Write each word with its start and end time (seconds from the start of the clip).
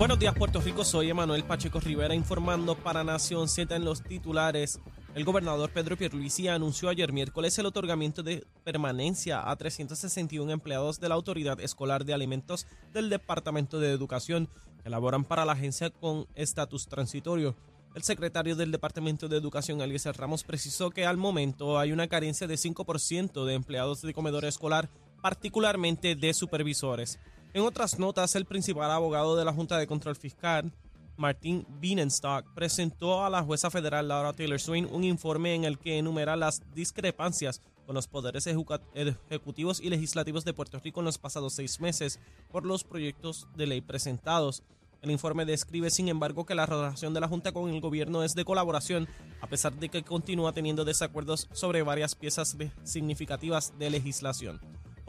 Buenos 0.00 0.18
días 0.18 0.34
Puerto 0.34 0.62
Rico, 0.62 0.82
soy 0.82 1.10
Emanuel 1.10 1.44
Pacheco 1.44 1.78
Rivera 1.78 2.14
informando 2.14 2.74
para 2.74 3.04
Nación 3.04 3.50
Z 3.50 3.76
en 3.76 3.84
los 3.84 4.02
titulares. 4.02 4.80
El 5.14 5.26
gobernador 5.26 5.68
Pedro 5.74 5.98
Pierluisi 5.98 6.48
anunció 6.48 6.88
ayer 6.88 7.12
miércoles 7.12 7.58
el 7.58 7.66
otorgamiento 7.66 8.22
de 8.22 8.46
permanencia 8.64 9.50
a 9.50 9.54
361 9.56 10.50
empleados 10.52 11.00
de 11.00 11.10
la 11.10 11.16
Autoridad 11.16 11.60
Escolar 11.60 12.06
de 12.06 12.14
Alimentos 12.14 12.66
del 12.94 13.10
Departamento 13.10 13.78
de 13.78 13.92
Educación 13.92 14.48
que 14.82 14.88
laboran 14.88 15.22
para 15.22 15.44
la 15.44 15.52
agencia 15.52 15.90
con 15.90 16.26
estatus 16.34 16.88
transitorio. 16.88 17.54
El 17.94 18.02
secretario 18.02 18.56
del 18.56 18.72
Departamento 18.72 19.28
de 19.28 19.36
Educación, 19.36 19.82
Eliezer 19.82 20.16
Ramos, 20.16 20.44
precisó 20.44 20.88
que 20.88 21.04
al 21.04 21.18
momento 21.18 21.78
hay 21.78 21.92
una 21.92 22.08
carencia 22.08 22.46
de 22.46 22.54
5% 22.54 23.44
de 23.44 23.52
empleados 23.52 24.00
de 24.00 24.14
comedor 24.14 24.46
escolar, 24.46 24.88
particularmente 25.20 26.14
de 26.14 26.32
supervisores. 26.32 27.20
En 27.52 27.62
otras 27.62 27.98
notas, 27.98 28.36
el 28.36 28.44
principal 28.44 28.92
abogado 28.92 29.34
de 29.34 29.44
la 29.44 29.52
Junta 29.52 29.76
de 29.76 29.88
Control 29.88 30.14
Fiscal, 30.14 30.70
Martin 31.16 31.66
Bienenstock, 31.80 32.46
presentó 32.54 33.24
a 33.24 33.30
la 33.30 33.42
jueza 33.42 33.72
federal 33.72 34.06
Laura 34.06 34.32
Taylor 34.32 34.60
Swain 34.60 34.86
un 34.86 35.02
informe 35.02 35.56
en 35.56 35.64
el 35.64 35.76
que 35.76 35.98
enumera 35.98 36.36
las 36.36 36.62
discrepancias 36.72 37.60
con 37.86 37.96
los 37.96 38.06
poderes 38.06 38.46
ejecutivos 38.46 39.80
y 39.80 39.90
legislativos 39.90 40.44
de 40.44 40.52
Puerto 40.52 40.78
Rico 40.78 41.00
en 41.00 41.06
los 41.06 41.18
pasados 41.18 41.54
seis 41.54 41.80
meses 41.80 42.20
por 42.52 42.64
los 42.64 42.84
proyectos 42.84 43.48
de 43.56 43.66
ley 43.66 43.80
presentados. 43.80 44.62
El 45.02 45.10
informe 45.10 45.44
describe, 45.44 45.90
sin 45.90 46.08
embargo, 46.08 46.46
que 46.46 46.54
la 46.54 46.66
relación 46.66 47.14
de 47.14 47.20
la 47.20 47.26
Junta 47.26 47.50
con 47.50 47.68
el 47.68 47.80
gobierno 47.80 48.22
es 48.22 48.36
de 48.36 48.44
colaboración, 48.44 49.08
a 49.40 49.48
pesar 49.48 49.72
de 49.74 49.88
que 49.88 50.04
continúa 50.04 50.52
teniendo 50.52 50.84
desacuerdos 50.84 51.48
sobre 51.52 51.82
varias 51.82 52.14
piezas 52.14 52.56
significativas 52.84 53.76
de 53.76 53.90
legislación. 53.90 54.60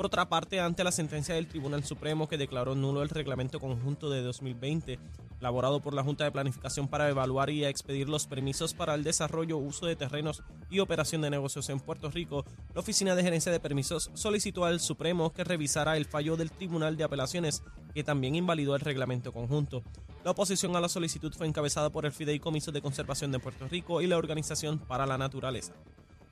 Por 0.01 0.07
otra 0.07 0.29
parte, 0.29 0.59
ante 0.59 0.83
la 0.83 0.91
sentencia 0.91 1.35
del 1.35 1.45
Tribunal 1.45 1.83
Supremo 1.83 2.27
que 2.27 2.39
declaró 2.39 2.73
nulo 2.73 3.03
el 3.03 3.09
reglamento 3.09 3.59
conjunto 3.59 4.09
de 4.09 4.23
2020, 4.23 4.97
elaborado 5.39 5.79
por 5.79 5.93
la 5.93 6.01
Junta 6.01 6.23
de 6.23 6.31
Planificación 6.31 6.87
para 6.87 7.07
evaluar 7.07 7.51
y 7.51 7.65
expedir 7.65 8.09
los 8.09 8.25
permisos 8.25 8.73
para 8.73 8.95
el 8.95 9.03
desarrollo, 9.03 9.59
uso 9.59 9.85
de 9.85 9.95
terrenos 9.95 10.41
y 10.71 10.79
operación 10.79 11.21
de 11.21 11.29
negocios 11.29 11.69
en 11.69 11.79
Puerto 11.79 12.09
Rico, 12.09 12.45
la 12.73 12.79
Oficina 12.79 13.13
de 13.13 13.21
Gerencia 13.21 13.51
de 13.51 13.59
Permisos 13.59 14.09
solicitó 14.15 14.65
al 14.65 14.79
Supremo 14.79 15.33
que 15.33 15.43
revisara 15.43 15.95
el 15.97 16.05
fallo 16.05 16.35
del 16.35 16.49
Tribunal 16.49 16.97
de 16.97 17.03
Apelaciones, 17.03 17.61
que 17.93 18.03
también 18.03 18.33
invalidó 18.33 18.73
el 18.73 18.81
reglamento 18.81 19.31
conjunto. 19.31 19.83
La 20.25 20.31
oposición 20.31 20.75
a 20.75 20.81
la 20.81 20.89
solicitud 20.89 21.31
fue 21.31 21.45
encabezada 21.45 21.91
por 21.91 22.07
el 22.07 22.11
Fideicomiso 22.11 22.71
de 22.71 22.81
Conservación 22.81 23.31
de 23.31 23.37
Puerto 23.37 23.67
Rico 23.67 24.01
y 24.01 24.07
la 24.07 24.17
Organización 24.17 24.79
para 24.79 25.05
la 25.05 25.19
Naturaleza. 25.19 25.73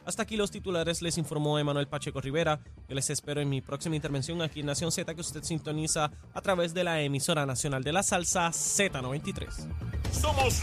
Hasta 0.10 0.24
aquí 0.24 0.38
los 0.38 0.50
titulares, 0.50 1.04
les 1.04 1.20
informó 1.20 1.60
Emanuel 1.60 1.88
Pacheco 1.88 2.20
Rivera. 2.20 2.60
Yo 2.88 2.96
les 2.96 3.12
espero 3.12 3.42
en 3.42 3.48
mi 3.48 3.62
próxima 3.62 3.96
intervención 3.96 4.42
aquí 4.42 4.62
en 4.62 4.66
Nación 4.66 4.92
Z, 4.92 5.14
que 5.14 5.22
usted 5.22 5.44
sintoniza 5.44 6.10
a 6.34 6.42
través 6.42 6.74
de 6.74 6.84
la 6.84 7.00
emisora 7.04 7.46
nacional 7.46 7.84
de 7.84 7.94
la 7.94 8.02
salsa 8.02 8.50
Z93. 8.50 9.68
Somos 10.12 10.60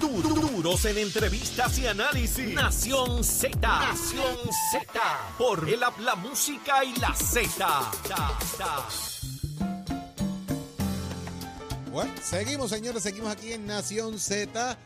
duros 0.00 0.86
en 0.86 0.96
entrevistas 0.96 1.78
y 1.78 1.86
análisis. 1.86 2.54
Nación 2.54 3.22
Z. 3.22 3.58
Nación 3.60 4.36
Z. 4.72 5.00
Por 5.36 5.68
el 5.68 5.80
la 5.80 6.16
música 6.16 6.82
y 6.82 6.98
la 6.98 7.14
Z. 7.14 7.90
Bueno, 11.92 12.12
seguimos, 12.22 12.70
señores, 12.70 13.02
seguimos 13.02 13.30
aquí 13.32 13.52
en 13.52 13.66
Nación 13.66 14.18
Z 14.18 14.78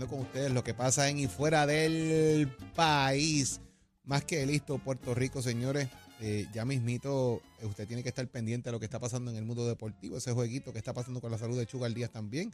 con 0.00 0.20
ustedes 0.20 0.50
lo 0.50 0.64
que 0.64 0.74
pasa 0.74 1.08
en 1.08 1.18
y 1.18 1.28
fuera 1.28 1.66
del 1.66 2.48
país. 2.74 3.60
Más 4.02 4.24
que 4.24 4.44
listo, 4.44 4.78
Puerto 4.78 5.14
Rico, 5.14 5.40
señores. 5.40 5.88
Eh, 6.20 6.46
ya 6.52 6.64
mismito, 6.64 7.40
eh, 7.60 7.66
usted 7.66 7.86
tiene 7.86 8.02
que 8.02 8.08
estar 8.08 8.26
pendiente 8.28 8.68
de 8.68 8.72
lo 8.72 8.80
que 8.80 8.86
está 8.86 8.98
pasando 8.98 9.30
en 9.30 9.36
el 9.36 9.44
mundo 9.44 9.66
deportivo, 9.66 10.16
ese 10.16 10.32
jueguito 10.32 10.72
que 10.72 10.78
está 10.78 10.92
pasando 10.92 11.20
con 11.20 11.30
la 11.30 11.38
salud 11.38 11.58
de 11.58 11.66
Chugal 11.66 11.94
Díaz 11.94 12.10
también. 12.10 12.52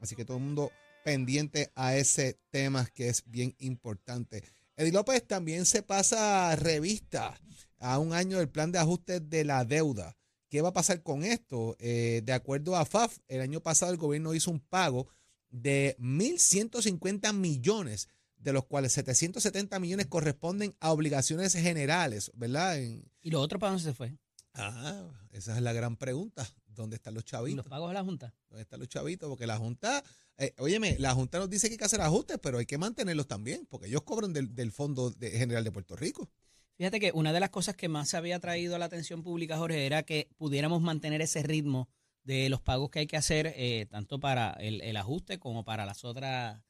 Así 0.00 0.16
que 0.16 0.24
todo 0.24 0.38
el 0.38 0.44
mundo 0.44 0.72
pendiente 1.04 1.70
a 1.74 1.94
ese 1.94 2.38
tema 2.50 2.86
que 2.94 3.08
es 3.08 3.22
bien 3.26 3.54
importante. 3.58 4.42
Eddie 4.76 4.92
López 4.92 5.26
también 5.26 5.66
se 5.66 5.82
pasa 5.82 6.56
revista 6.56 7.38
a 7.78 7.98
un 7.98 8.12
año 8.12 8.38
del 8.38 8.48
plan 8.48 8.72
de 8.72 8.78
ajuste 8.78 9.20
de 9.20 9.44
la 9.44 9.64
deuda. 9.64 10.16
¿Qué 10.48 10.62
va 10.62 10.70
a 10.70 10.72
pasar 10.72 11.02
con 11.02 11.22
esto? 11.22 11.76
Eh, 11.78 12.22
de 12.24 12.32
acuerdo 12.32 12.76
a 12.76 12.86
FAF, 12.86 13.18
el 13.28 13.42
año 13.42 13.60
pasado 13.60 13.92
el 13.92 13.98
gobierno 13.98 14.32
hizo 14.32 14.50
un 14.50 14.60
pago 14.60 15.08
de 15.50 15.96
1.150 15.98 17.32
millones, 17.32 18.08
de 18.36 18.52
los 18.52 18.64
cuales 18.64 18.92
770 18.92 19.78
millones 19.80 20.06
corresponden 20.06 20.76
a 20.80 20.92
obligaciones 20.92 21.54
generales, 21.54 22.30
¿verdad? 22.34 22.78
¿Y 23.20 23.30
lo 23.30 23.40
otro 23.40 23.58
para 23.58 23.72
dónde 23.72 23.84
se 23.84 23.94
fue? 23.94 24.16
Ah, 24.54 25.08
esa 25.30 25.56
es 25.56 25.62
la 25.62 25.72
gran 25.72 25.96
pregunta. 25.96 26.48
¿Dónde 26.66 26.96
están 26.96 27.14
los 27.14 27.24
chavitos? 27.24 27.64
¿Los 27.64 27.66
pagos 27.66 27.90
de 27.90 27.94
la 27.94 28.04
Junta? 28.04 28.34
¿Dónde 28.48 28.62
están 28.62 28.78
los 28.78 28.88
chavitos? 28.88 29.28
Porque 29.28 29.46
la 29.48 29.56
Junta, 29.56 30.02
eh, 30.36 30.54
óyeme, 30.58 30.96
la 31.00 31.12
Junta 31.12 31.38
nos 31.38 31.50
dice 31.50 31.68
que 31.68 31.74
hay 31.74 31.78
que 31.78 31.84
hacer 31.84 32.00
ajustes, 32.00 32.38
pero 32.40 32.58
hay 32.58 32.66
que 32.66 32.78
mantenerlos 32.78 33.26
también, 33.26 33.66
porque 33.66 33.88
ellos 33.88 34.02
cobran 34.02 34.32
del, 34.32 34.72
Fondo 34.72 35.12
General 35.20 35.64
de 35.64 35.72
Puerto 35.72 35.96
Rico. 35.96 36.30
Fíjate 36.76 37.00
que 37.00 37.10
una 37.12 37.32
de 37.32 37.40
las 37.40 37.50
cosas 37.50 37.74
que 37.74 37.88
más 37.88 38.08
se 38.08 38.16
había 38.16 38.38
traído 38.38 38.76
a 38.76 38.78
la 38.78 38.84
atención 38.84 39.24
pública, 39.24 39.58
Jorge, 39.58 39.86
era 39.86 40.04
que 40.04 40.30
pudiéramos 40.36 40.80
mantener 40.80 41.20
ese 41.20 41.42
ritmo 41.42 41.88
de 42.28 42.50
los 42.50 42.60
pagos 42.60 42.90
que 42.90 42.98
hay 42.98 43.06
que 43.06 43.16
hacer, 43.16 43.54
eh, 43.56 43.86
tanto 43.88 44.20
para 44.20 44.52
el, 44.60 44.94
ajuste 44.98 45.38
como 45.38 45.64
para 45.64 45.86
las 45.86 46.04
otras, 46.04 46.62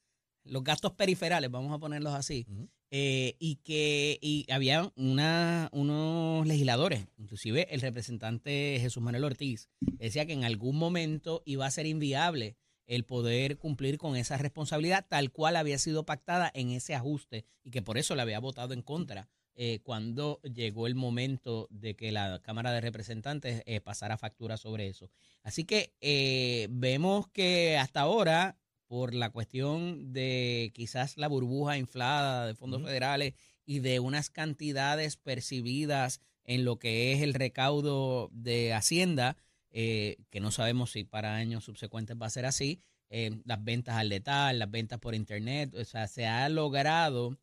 los 0.45 0.63
gastos 0.63 0.93
periferales, 0.93 1.51
vamos 1.51 1.73
a 1.73 1.79
ponerlos 1.79 2.13
así. 2.13 2.47
Eh, 2.91 3.35
y 3.39 3.57
que 3.57 4.17
y 4.21 4.49
había 4.49 4.89
una, 4.95 5.67
unos 5.73 6.47
legisladores, 6.47 7.07
inclusive 7.17 7.67
el 7.71 7.81
representante 7.81 8.77
Jesús 8.79 9.03
Manuel 9.03 9.25
Ortiz, 9.25 9.67
decía 9.81 10.25
que 10.25 10.31
en 10.31 10.45
algún 10.45 10.77
momento 10.77 11.43
iba 11.45 11.65
a 11.65 11.71
ser 11.71 11.85
inviable 11.87 12.55
el 12.87 13.03
poder 13.03 13.57
cumplir 13.57 13.97
con 13.97 14.15
esa 14.15 14.37
responsabilidad 14.37 15.07
tal 15.09 15.29
cual 15.29 15.57
había 15.57 15.77
sido 15.77 16.05
pactada 16.05 16.49
en 16.55 16.71
ese 16.71 16.95
ajuste 16.95 17.45
y 17.65 17.69
que 17.69 17.81
por 17.81 17.97
eso 17.97 18.15
le 18.15 18.21
había 18.21 18.39
votado 18.39 18.73
en 18.73 18.81
contra 18.81 19.27
eh, 19.61 19.81
cuando 19.83 20.39
llegó 20.41 20.87
el 20.87 20.95
momento 20.95 21.67
de 21.69 21.93
que 21.93 22.13
la 22.13 22.39
Cámara 22.41 22.71
de 22.71 22.79
Representantes 22.79 23.61
eh, 23.65 23.81
pasara 23.81 24.17
factura 24.17 24.55
sobre 24.55 24.87
eso. 24.87 25.11
Así 25.43 25.65
que 25.65 25.93
eh, 25.99 26.69
vemos 26.71 27.27
que 27.27 27.77
hasta 27.77 27.99
ahora, 27.99 28.57
por 28.87 29.13
la 29.13 29.31
cuestión 29.31 30.13
de 30.13 30.71
quizás 30.73 31.17
la 31.17 31.27
burbuja 31.27 31.77
inflada 31.77 32.47
de 32.47 32.55
fondos 32.55 32.83
federales 32.83 33.33
y 33.65 33.79
de 33.79 33.99
unas 33.99 34.29
cantidades 34.29 35.17
percibidas 35.17 36.21
en 36.45 36.63
lo 36.63 36.79
que 36.79 37.11
es 37.11 37.21
el 37.21 37.33
recaudo 37.33 38.29
de 38.31 38.73
Hacienda, 38.73 39.35
que 39.71 40.39
no 40.39 40.51
sabemos 40.51 40.91
si 40.91 41.03
para 41.03 41.35
años 41.35 41.65
subsecuentes 41.65 42.15
va 42.15 42.27
a 42.27 42.29
ser 42.29 42.45
así, 42.45 42.81
las 43.09 43.61
ventas 43.61 43.97
al 43.97 44.07
letal, 44.07 44.57
las 44.57 44.71
ventas 44.71 44.99
por 44.99 45.15
Internet, 45.15 45.75
o 45.75 45.83
sea, 45.83 46.07
se 46.07 46.27
ha 46.27 46.47
logrado 46.47 47.37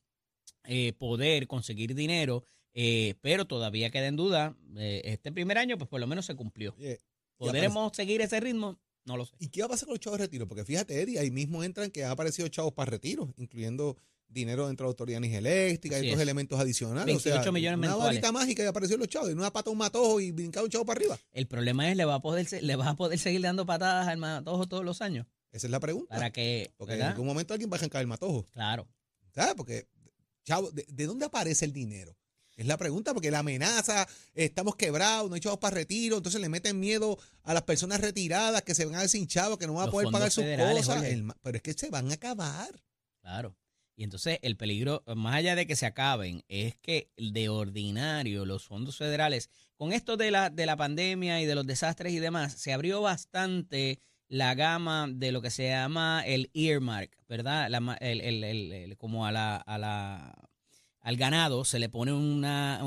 eh, 0.67 0.93
poder 0.95 1.47
conseguir 1.47 1.95
dinero, 1.95 2.45
eh, 2.75 3.15
pero 3.21 3.47
todavía 3.47 3.91
queda 3.91 4.07
en 4.07 4.17
duda. 4.17 4.57
Eh, 4.77 5.03
este 5.05 5.33
primer 5.33 5.59
año, 5.59 5.79
pues 5.79 5.89
por 5.89 6.01
lo 6.01 6.07
menos 6.07 6.27
se 6.27 6.35
cumplió. 6.35 6.75
¿Podremos 7.37 7.95
seguir 7.97 8.21
ese 8.21 8.41
ritmo? 8.41 8.79
No 9.05 9.17
lo 9.17 9.25
sé. 9.25 9.37
¿Y 9.39 9.49
qué 9.49 9.61
va 9.61 9.67
a 9.67 9.71
pasar 9.71 9.87
con 9.87 9.95
los 9.95 10.01
chavos 10.01 10.19
de 10.19 10.25
retiro? 10.25 10.49
Porque 10.49 10.65
fíjate, 10.65 11.01
Eddie, 11.01 11.19
ahí 11.19 11.31
mismo 11.31 11.63
entran 11.63 11.91
que 11.91 12.05
han 12.05 12.11
aparecido 12.11 12.49
chavos 12.49 12.73
para 12.73 12.91
retiro, 12.91 13.33
incluyendo 13.37 13.97
dinero 14.29 14.67
dentro 14.67 14.85
de 14.85 14.89
la 14.89 14.91
Autoridad 14.91 15.23
Eléctrica 15.23 15.99
y 15.99 16.09
otros 16.09 16.21
elementos 16.21 16.59
adicionales. 16.59 17.07
28 17.07 17.53
millones 17.53 17.79
una 17.79 17.97
varita 17.97 18.33
mágica 18.33 18.63
y 18.63 18.67
apareció 18.67 18.97
los 18.97 19.09
chavos, 19.09 19.31
y 19.31 19.33
una 19.33 19.53
pata 19.53 19.71
un 19.71 19.79
matojo 19.79 20.21
y 20.21 20.33
brincar 20.33 20.65
un 20.65 20.71
chavo 20.71 20.85
para 20.85 20.99
arriba. 20.99 21.19
El 21.33 21.47
problema 21.47 21.89
es, 21.91 21.97
¿le 21.97 22.05
va 22.05 22.17
a 22.17 22.21
poder, 22.21 22.47
le 22.63 22.77
vas 22.77 22.89
a 22.89 22.97
poder 22.97 23.19
seguir 23.19 23.43
dando 23.43 23.67
patadas 23.67 24.09
al 24.09 24.19
matojo 24.19 24.67
todos 24.67 24.85
los 24.85 25.01
años? 25.01 25.27
Esa 25.53 25.69
es 25.69 25.71
la 25.71 25.81
pregunta. 25.81 26.15
Para 26.15 26.31
que, 26.31 26.73
Porque 26.77 26.95
en 26.95 27.03
algún 27.03 27.27
momento 27.27 27.55
alguien 27.55 27.71
va 27.71 27.77
a 27.77 27.79
arrancar 27.79 28.01
el 28.01 28.09
matojo. 28.09 28.45
Claro. 28.53 28.89
¿Sabes? 29.35 29.55
Porque 29.55 29.87
Chavo, 30.47 30.71
¿de, 30.71 31.07
dónde 31.07 31.27
aparece 31.27 31.65
el 31.65 31.73
dinero? 31.73 32.17
Es 32.57 32.67
la 32.67 32.79
pregunta, 32.79 33.13
porque 33.13 33.31
la 33.31 33.41
amenaza, 33.41 34.09
estamos 34.33 34.77
quebrados, 34.77 35.29
no 35.29 35.35
hay 35.35 35.41
chavos 35.41 35.59
para 35.59 35.75
retiro, 35.75 36.17
entonces 36.17 36.41
le 36.41 36.49
meten 36.49 36.81
miedo 36.81 37.19
a 37.43 37.53
las 37.53 37.65
personas 37.65 38.01
retiradas 38.01 38.63
que 38.63 38.75
se 38.75 38.87
van 38.87 38.95
a 38.95 39.01
ver 39.01 39.09
sin 39.09 39.27
chavos, 39.27 39.59
que 39.59 39.67
no 39.67 39.75
van 39.75 39.89
a 39.89 39.91
poder 39.91 40.09
pagar 40.11 40.31
sus 40.31 40.45
cosas. 40.45 41.05
pero 41.43 41.57
es 41.57 41.63
que 41.63 41.75
se 41.75 41.91
van 41.91 42.11
a 42.11 42.15
acabar. 42.15 42.71
Claro. 43.21 43.57
Y 43.97 44.05
entonces 44.05 44.39
el 44.43 44.57
peligro, 44.57 45.03
más 45.17 45.35
allá 45.35 45.57
de 45.57 45.67
que 45.67 45.75
se 45.75 45.87
acaben, 45.87 46.45
es 46.49 46.77
que 46.77 47.11
de 47.17 47.49
ordinario 47.49 48.45
los 48.45 48.65
fondos 48.65 48.97
federales, 48.97 49.51
con 49.75 49.93
esto 49.93 50.17
de 50.17 50.31
la, 50.31 50.49
de 50.49 50.67
la 50.67 50.77
pandemia 50.77 51.41
y 51.41 51.47
de 51.47 51.55
los 51.55 51.67
desastres 51.67 52.13
y 52.13 52.19
demás, 52.21 52.55
se 52.55 52.73
abrió 52.73 53.01
bastante 53.01 54.01
la 54.29 54.55
gama 54.55 55.09
de 55.09 55.33
lo 55.33 55.43
que 55.43 55.51
se 55.51 55.69
llama 55.69 56.23
el 56.27 56.51
earmark, 56.55 57.17
¿verdad? 57.29 57.69
el, 58.01 58.97
como 58.99 59.27
a 59.27 59.33
la, 59.33 59.57
a 59.57 59.79
la, 59.79 60.35
al 61.01 61.17
ganado 61.17 61.65
se 61.65 61.79
le 61.79 61.89
pone 61.89 62.13
una, 62.13 62.81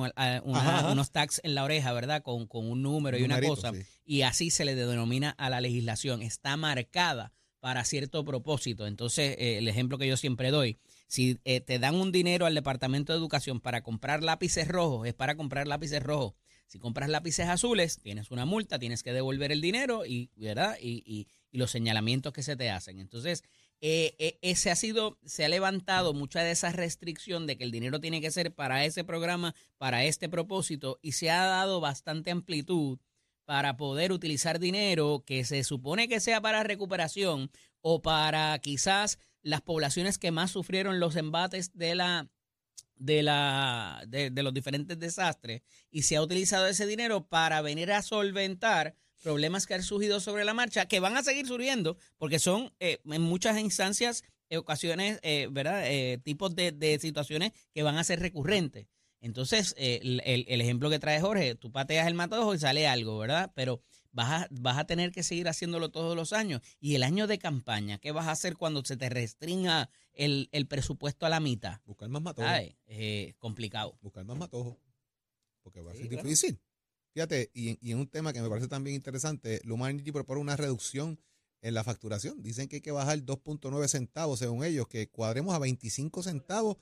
unos 0.44 1.12
tags 1.12 1.39
en 1.44 1.56
la 1.56 1.63
oreja, 1.63 1.94
¿verdad? 1.94 2.21
Con, 2.21 2.47
un 2.51 2.81
número 2.81 3.18
y 3.18 3.24
una 3.24 3.41
cosa. 3.41 3.71
Y 4.06 4.24
así 4.24 4.50
se 4.50 4.65
le 4.65 4.75
denomina 4.75 5.30
a 5.31 5.50
la 5.50 5.62
legislación. 5.62 6.21
Está 6.21 6.57
marcada 6.57 7.31
para 7.59 7.86
cierto 7.86 8.25
propósito. 8.25 8.88
Entonces, 8.88 9.36
eh, 9.38 9.57
el 9.57 9.68
ejemplo 9.68 9.97
que 9.97 10.07
yo 10.07 10.18
siempre 10.18 10.51
doy, 10.51 10.77
si 11.07 11.39
eh, 11.45 11.62
te 11.62 11.80
dan 11.80 11.95
un 11.95 12.12
dinero 12.12 12.45
al 12.45 12.56
Departamento 12.56 13.13
de 13.13 13.19
Educación 13.19 13.59
para 13.62 13.81
comprar 13.81 14.24
lápices 14.24 14.68
rojos, 14.68 15.07
es 15.07 15.13
para 15.13 15.36
comprar 15.36 15.68
lápices 15.68 16.03
rojos 16.03 16.33
Si 16.69 16.77
compras 16.77 17.10
lápices 17.10 17.48
azules, 17.48 18.00
tienes 18.00 18.30
una 18.30 18.45
multa, 18.45 18.77
tienes 18.77 19.01
que 19.01 19.12
devolver 19.12 19.51
el 19.51 19.60
dinero 19.60 20.06
y, 20.06 20.30
¿verdad? 20.36 20.77
Y, 20.80 21.04
y, 21.04 21.27
y 21.51 21.57
los 21.57 21.71
señalamientos 21.71 22.31
que 22.31 22.44
se 22.44 22.56
te 22.56 22.69
hacen. 22.69 23.00
Entonces, 23.00 23.44
eh, 23.81 24.16
eh, 24.19 24.38
ese 24.44 24.69
ha 24.69 24.75
sido, 24.75 25.18
se 25.25 25.44
ha 25.44 25.50
levantado 25.50 26.13
mucha 26.13 26.44
de 26.44 26.51
esa 26.51 26.71
restricción 26.71 27.48
de 27.48 27.57
que 27.57 27.63
el 27.63 27.71
dinero 27.71 28.00
tiene 28.00 28.21
que 28.21 28.30
ser 28.30 28.54
para 28.54 28.86
ese 28.86 29.04
programa, 29.04 29.56
para 29.80 30.04
este 30.04 30.30
propósito, 30.30 31.00
y 31.01 31.13
se 31.13 31.31
ha 31.31 31.44
dado 31.44 31.80
bastante 31.80 32.30
amplitud 32.30 33.00
para 33.45 33.75
poder 33.75 34.12
utilizar 34.12 34.60
dinero 34.60 35.24
que 35.25 35.45
se 35.45 35.63
supone 35.63 36.07
que 36.07 36.19
sea 36.19 36.39
para 36.39 36.62
recuperación 36.62 37.50
o 37.81 38.04
para 38.04 38.60
quizás 38.60 39.18
las 39.42 39.62
poblaciones 39.62 40.19
que 40.19 40.30
más 40.30 40.51
sufrieron 40.51 41.00
los 41.00 41.15
embates 41.15 41.75
de 41.75 41.95
la 41.95 42.30
de 43.00 43.24
la 43.24 44.04
de, 44.07 44.30
de 44.30 44.44
los 44.44 44.54
diferentes 44.54 45.00
desastres 45.00 45.63
y 45.90 46.04
se 46.04 46.18
ha 46.18 46.22
utilizado 46.22 46.68
ese 46.68 46.86
dinero 46.86 47.28
para 47.28 47.62
venir 47.62 47.92
a 47.92 48.04
solventar 48.04 48.96
problemas 49.22 49.66
que 49.66 49.74
han 49.74 49.84
surgido 49.84 50.19
sobre 50.19 50.46
la 50.46 50.54
marcha, 50.54 50.86
que 50.86 51.00
van 51.00 51.18
a 51.18 51.24
seguir 51.24 51.48
surgiendo, 51.48 51.98
porque 52.18 52.40
son 52.40 52.74
eh, 52.80 53.00
en 53.06 53.22
muchas 53.22 53.60
instancias, 53.60 54.24
eh, 54.50 54.57
ocasiones, 54.57 55.19
eh, 55.24 55.48
¿verdad? 55.51 55.84
tipos 56.24 56.56
de, 56.56 56.72
de, 56.72 57.00
situaciones 57.00 57.51
que 57.74 57.84
van 57.84 57.98
a 57.98 58.04
ser 58.04 58.19
recurrentes. 58.19 58.88
Entonces, 59.22 59.75
el, 59.78 60.22
el, 60.24 60.46
el, 60.48 60.62
ejemplo 60.62 60.90
que 60.90 60.98
trae 60.98 61.19
Jorge, 61.19 61.56
tú 61.56 61.72
pateas 61.74 62.07
el 62.07 62.13
matojo 62.13 62.54
y 62.54 62.60
sale 62.60 62.88
algo, 62.88 63.18
¿verdad? 63.18 63.51
Pero 63.54 63.81
vas 64.12 64.44
a, 64.44 64.48
vas 64.52 64.78
a 64.78 64.86
tener 64.86 65.12
que 65.12 65.24
seguir 65.24 65.48
haciéndolo 65.48 65.90
todos 65.90 66.16
los 66.16 66.34
años. 66.34 66.62
Y 66.80 66.96
el 66.96 67.04
año 67.04 67.28
de 67.28 67.40
campaña, 67.40 67.98
¿qué 68.00 68.12
vas 68.12 68.28
a 68.28 68.32
hacer 68.32 68.56
cuando 68.56 68.84
se 68.84 68.98
te 68.98 69.10
restringa 69.10 69.90
el, 70.14 70.50
el 70.52 70.68
presupuesto 70.68 71.26
a 71.26 71.30
la 71.30 71.40
mitad? 71.40 71.82
Buscar 71.86 72.10
más 72.10 72.22
matojos. 72.22 72.52
Eh, 72.88 73.34
complicado. 73.38 73.98
Buscar 74.02 74.26
más 74.26 74.38
matojos. 74.38 74.78
Porque 75.62 75.82
va 75.82 75.92
a 75.92 75.96
ser 75.96 76.10
difícil. 76.10 76.60
Fíjate, 77.14 77.52
y, 77.54 77.78
y, 77.86 77.92
en 77.92 78.00
un 78.00 78.08
tema 78.08 78.34
que 78.34 78.42
me 78.42 78.50
parece 78.50 78.68
también 78.68 78.96
interesante, 78.96 79.62
Luma 79.64 79.90
Energy 79.90 80.12
propone 80.12 80.42
una 80.42 80.56
reducción 80.56 81.20
en 81.62 81.74
la 81.74 81.84
facturación. 81.84 82.42
Dicen 82.42 82.68
que 82.68 82.78
hay 82.78 82.82
que 82.82 82.92
bajar 82.92 83.20
2.9 83.20 83.88
centavos, 83.88 84.40
según 84.40 84.64
ellos, 84.64 84.88
que 84.88 85.10
cuadremos 85.10 85.54
a 85.56 85.60
25 85.60 86.24
centavos 86.24 86.78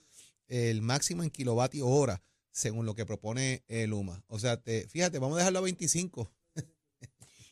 el 0.48 0.82
máximo 0.82 1.24
en 1.24 1.30
kilovatio 1.30 1.88
hora, 1.88 2.22
según 2.52 2.86
lo 2.86 2.96
que 2.96 3.06
propone 3.06 3.64
eh, 3.68 3.88
Luma. 3.88 4.24
O 4.28 4.40
sea, 4.40 4.58
te, 4.58 4.88
fíjate, 4.88 5.20
vamos 5.20 5.36
a 5.36 5.40
dejarlo 5.40 5.60
a 5.60 5.64
25. 5.64 6.32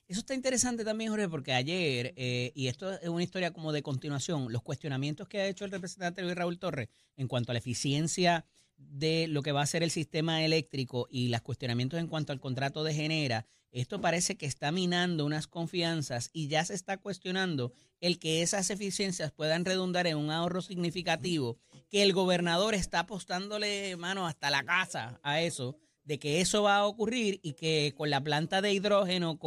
Eso 0.07 0.19
está 0.19 0.35
interesante 0.35 0.83
también, 0.83 1.09
Jorge, 1.09 1.27
porque 1.27 1.53
ayer, 1.53 2.13
eh, 2.15 2.51
y 2.53 2.67
esto 2.67 2.93
es 2.93 3.09
una 3.09 3.23
historia 3.23 3.51
como 3.51 3.73
de 3.73 3.81
continuación, 3.81 4.51
los 4.51 4.61
cuestionamientos 4.61 5.27
que 5.27 5.41
ha 5.41 5.47
hecho 5.47 5.65
el 5.65 5.71
representante 5.71 6.21
Luis 6.21 6.35
Raúl 6.35 6.59
Torres 6.59 6.89
en 7.17 7.27
cuanto 7.27 7.51
a 7.51 7.53
la 7.53 7.59
eficiencia 7.59 8.45
de 8.77 9.27
lo 9.27 9.41
que 9.41 9.51
va 9.51 9.63
a 9.63 9.65
ser 9.65 9.81
el 9.81 9.89
sistema 9.89 10.43
eléctrico 10.43 11.07
y 11.09 11.29
los 11.29 11.41
cuestionamientos 11.41 11.99
en 11.99 12.07
cuanto 12.07 12.33
al 12.33 12.39
contrato 12.39 12.83
de 12.83 12.93
Genera, 12.93 13.47
esto 13.71 13.99
parece 13.99 14.37
que 14.37 14.45
está 14.45 14.71
minando 14.71 15.25
unas 15.25 15.47
confianzas 15.47 16.29
y 16.31 16.49
ya 16.49 16.63
se 16.63 16.75
está 16.75 16.97
cuestionando 16.97 17.73
el 17.99 18.19
que 18.19 18.43
esas 18.43 18.69
eficiencias 18.69 19.31
puedan 19.31 19.65
redundar 19.65 20.05
en 20.07 20.17
un 20.17 20.29
ahorro 20.29 20.61
significativo, 20.61 21.57
que 21.89 22.03
el 22.03 22.13
gobernador 22.13 22.75
está 22.75 22.99
apostándole 22.99 23.97
mano 23.97 24.27
hasta 24.27 24.51
la 24.51 24.63
casa 24.63 25.19
a 25.23 25.41
eso, 25.41 25.77
de 26.05 26.19
que 26.19 26.39
eso 26.39 26.63
va 26.63 26.77
a 26.77 26.85
ocurrir 26.85 27.39
y 27.43 27.53
que 27.53 27.93
con 27.97 28.09
la 28.09 28.23
planta 28.23 28.61
de 28.61 28.71
hidrógeno 28.71 29.37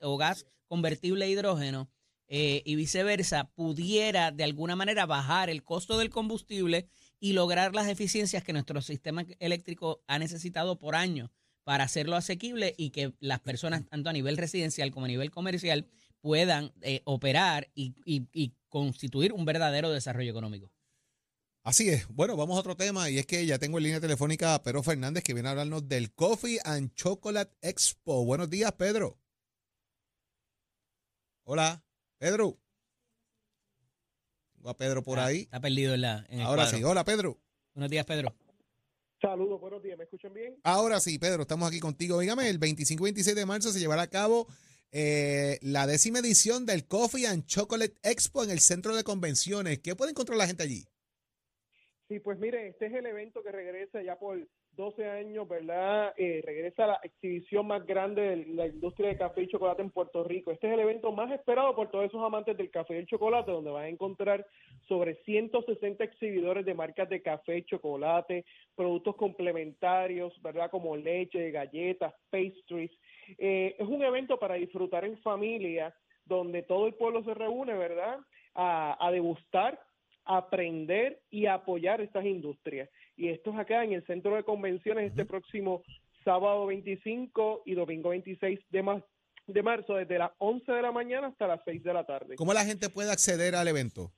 o 0.00 0.16
gas 0.18 0.46
convertible 0.66 1.24
a 1.24 1.28
hidrógeno 1.28 1.88
eh, 2.26 2.62
y 2.66 2.74
viceversa 2.74 3.50
pudiera 3.54 4.30
de 4.32 4.44
alguna 4.44 4.76
manera 4.76 5.06
bajar 5.06 5.48
el 5.48 5.62
costo 5.62 5.96
del 5.96 6.10
combustible 6.10 6.88
y 7.20 7.32
lograr 7.32 7.74
las 7.74 7.88
eficiencias 7.88 8.44
que 8.44 8.52
nuestro 8.52 8.82
sistema 8.82 9.24
eléctrico 9.38 10.02
ha 10.06 10.18
necesitado 10.18 10.78
por 10.78 10.94
años 10.94 11.30
para 11.64 11.84
hacerlo 11.84 12.16
asequible 12.16 12.74
y 12.76 12.90
que 12.90 13.14
las 13.20 13.40
personas, 13.40 13.86
tanto 13.86 14.10
a 14.10 14.12
nivel 14.12 14.36
residencial 14.36 14.90
como 14.90 15.06
a 15.06 15.08
nivel 15.08 15.30
comercial, 15.30 15.86
puedan 16.20 16.72
eh, 16.82 17.00
operar 17.04 17.70
y, 17.74 17.94
y, 18.04 18.28
y 18.32 18.54
constituir 18.68 19.32
un 19.32 19.44
verdadero 19.44 19.90
desarrollo 19.90 20.30
económico. 20.30 20.70
Así 21.68 21.90
es. 21.90 22.08
Bueno, 22.08 22.34
vamos 22.34 22.56
a 22.56 22.60
otro 22.60 22.76
tema 22.76 23.10
y 23.10 23.18
es 23.18 23.26
que 23.26 23.44
ya 23.44 23.58
tengo 23.58 23.76
en 23.76 23.84
línea 23.84 24.00
telefónica 24.00 24.54
a 24.54 24.62
Pedro 24.62 24.82
Fernández 24.82 25.22
que 25.22 25.34
viene 25.34 25.50
a 25.50 25.52
hablarnos 25.52 25.86
del 25.86 26.14
Coffee 26.14 26.58
and 26.64 26.94
Chocolate 26.94 27.54
Expo. 27.60 28.24
Buenos 28.24 28.48
días, 28.48 28.72
Pedro. 28.72 29.18
Hola, 31.44 31.84
Pedro. 32.16 32.58
Tengo 34.54 34.70
a 34.70 34.76
Pedro 34.78 35.02
por 35.02 35.18
ah, 35.18 35.26
ahí. 35.26 35.40
Está 35.40 35.60
perdido 35.60 35.92
en 35.92 36.00
la. 36.00 36.24
En 36.30 36.40
Ahora 36.40 36.66
sí. 36.68 36.82
Hola, 36.82 37.04
Pedro. 37.04 37.38
Buenos 37.74 37.90
días, 37.90 38.06
Pedro. 38.06 38.34
Saludos, 39.20 39.60
buenos 39.60 39.82
días. 39.82 39.98
¿Me 39.98 40.04
escuchan 40.04 40.32
bien? 40.32 40.58
Ahora 40.62 41.00
sí, 41.00 41.18
Pedro, 41.18 41.42
estamos 41.42 41.68
aquí 41.68 41.80
contigo. 41.80 42.18
Dígame, 42.18 42.48
el 42.48 42.56
25 42.56 43.02
y 43.02 43.08
26 43.08 43.36
de 43.36 43.44
marzo 43.44 43.72
se 43.72 43.78
llevará 43.78 44.00
a 44.00 44.06
cabo 44.06 44.48
eh, 44.90 45.58
la 45.60 45.86
décima 45.86 46.20
edición 46.20 46.64
del 46.64 46.86
Coffee 46.86 47.26
and 47.26 47.44
Chocolate 47.44 47.98
Expo 48.02 48.42
en 48.42 48.48
el 48.48 48.60
centro 48.60 48.96
de 48.96 49.04
convenciones. 49.04 49.80
¿Qué 49.80 49.94
puede 49.94 50.12
encontrar 50.12 50.38
la 50.38 50.46
gente 50.46 50.62
allí? 50.62 50.86
Sí, 52.08 52.20
pues 52.20 52.38
mire, 52.38 52.68
este 52.68 52.86
es 52.86 52.94
el 52.94 53.04
evento 53.04 53.42
que 53.42 53.52
regresa 53.52 54.00
ya 54.00 54.18
por 54.18 54.38
12 54.72 55.10
años, 55.10 55.46
¿verdad? 55.46 56.14
Eh, 56.16 56.40
regresa 56.42 56.86
la 56.86 57.00
exhibición 57.02 57.66
más 57.66 57.84
grande 57.84 58.22
de 58.22 58.36
la 58.54 58.66
industria 58.66 59.10
de 59.10 59.18
café 59.18 59.42
y 59.42 59.48
chocolate 59.48 59.82
en 59.82 59.90
Puerto 59.90 60.24
Rico. 60.24 60.50
Este 60.50 60.68
es 60.68 60.72
el 60.72 60.80
evento 60.80 61.12
más 61.12 61.30
esperado 61.30 61.76
por 61.76 61.90
todos 61.90 62.06
esos 62.06 62.24
amantes 62.24 62.56
del 62.56 62.70
café 62.70 62.94
y 62.94 63.00
el 63.00 63.06
chocolate, 63.06 63.50
donde 63.50 63.70
van 63.70 63.84
a 63.84 63.88
encontrar 63.88 64.46
sobre 64.86 65.16
160 65.24 66.02
exhibidores 66.02 66.64
de 66.64 66.72
marcas 66.72 67.10
de 67.10 67.20
café, 67.20 67.62
chocolate, 67.66 68.46
productos 68.74 69.14
complementarios, 69.16 70.32
¿verdad? 70.40 70.70
Como 70.70 70.96
leche, 70.96 71.50
galletas, 71.50 72.14
pastries. 72.30 72.90
Eh, 73.36 73.76
es 73.78 73.86
un 73.86 74.02
evento 74.02 74.38
para 74.38 74.54
disfrutar 74.54 75.04
en 75.04 75.18
familia, 75.18 75.94
donde 76.24 76.62
todo 76.62 76.86
el 76.86 76.94
pueblo 76.94 77.22
se 77.24 77.34
reúne, 77.34 77.74
¿verdad? 77.74 78.18
A, 78.54 78.96
a 79.06 79.10
degustar 79.10 79.78
aprender 80.28 81.20
y 81.30 81.46
apoyar 81.46 82.02
estas 82.02 82.26
industrias. 82.26 82.90
Y 83.16 83.30
esto 83.30 83.50
es 83.50 83.58
acá 83.58 83.82
en 83.82 83.94
el 83.94 84.06
centro 84.06 84.36
de 84.36 84.44
convenciones 84.44 85.10
este 85.10 85.24
próximo 85.24 85.82
sábado 86.22 86.66
25 86.66 87.62
y 87.64 87.74
domingo 87.74 88.10
26 88.10 88.60
de, 88.70 88.82
mar 88.82 89.02
de 89.46 89.62
marzo, 89.62 89.94
desde 89.94 90.18
las 90.18 90.32
11 90.36 90.70
de 90.70 90.82
la 90.82 90.92
mañana 90.92 91.28
hasta 91.28 91.46
las 91.46 91.62
6 91.64 91.82
de 91.82 91.94
la 91.94 92.04
tarde. 92.04 92.36
¿Cómo 92.36 92.52
la 92.52 92.66
gente 92.66 92.90
puede 92.90 93.10
acceder 93.10 93.54
al 93.54 93.68
evento? 93.68 94.12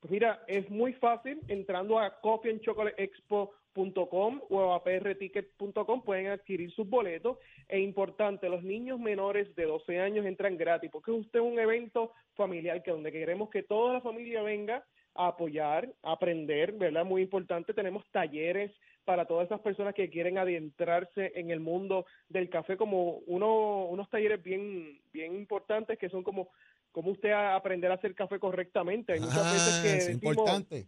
Pues 0.00 0.10
mira, 0.10 0.42
es 0.48 0.68
muy 0.68 0.94
fácil 0.94 1.40
entrando 1.46 2.00
a 2.00 2.20
coffeeandchocolateexpo.com 2.20 4.40
o 4.50 4.74
a 4.74 4.82
prticket.com 4.82 6.02
pueden 6.02 6.26
adquirir 6.26 6.72
sus 6.72 6.88
boletos. 6.88 7.38
E 7.68 7.78
importante, 7.78 8.48
los 8.48 8.64
niños 8.64 8.98
menores 8.98 9.54
de 9.54 9.64
12 9.64 10.00
años 10.00 10.26
entran 10.26 10.56
gratis 10.56 10.90
porque 10.90 11.12
usted 11.12 11.38
es 11.38 11.44
un 11.44 11.60
evento 11.60 12.10
familiar 12.34 12.82
que 12.82 12.90
donde 12.90 13.12
queremos 13.12 13.48
que 13.48 13.62
toda 13.62 13.92
la 13.94 14.00
familia 14.00 14.42
venga 14.42 14.84
a 15.14 15.28
apoyar, 15.28 15.88
a 16.02 16.12
aprender, 16.12 16.72
¿verdad? 16.72 17.04
Muy 17.04 17.22
importante, 17.22 17.74
tenemos 17.74 18.04
talleres 18.10 18.72
para 19.04 19.26
todas 19.26 19.46
esas 19.46 19.60
personas 19.60 19.94
que 19.94 20.08
quieren 20.08 20.38
adentrarse 20.38 21.32
en 21.34 21.50
el 21.50 21.60
mundo 21.60 22.06
del 22.28 22.48
café, 22.48 22.76
como 22.76 23.18
uno, 23.26 23.84
unos 23.84 24.08
talleres 24.10 24.42
bien, 24.42 24.98
bien 25.12 25.34
importantes 25.34 25.98
que 25.98 26.08
son 26.08 26.22
como, 26.22 26.48
como 26.90 27.10
usted 27.10 27.30
a 27.30 27.54
aprender 27.54 27.90
a 27.90 27.94
hacer 27.94 28.14
café 28.14 28.38
correctamente. 28.38 29.12
Hay 29.12 29.20
muchas 29.20 29.46
ah, 29.46 29.52
veces 29.52 29.80
que 29.82 29.98
es 29.98 30.06
decimos, 30.06 30.36
importante. 30.36 30.86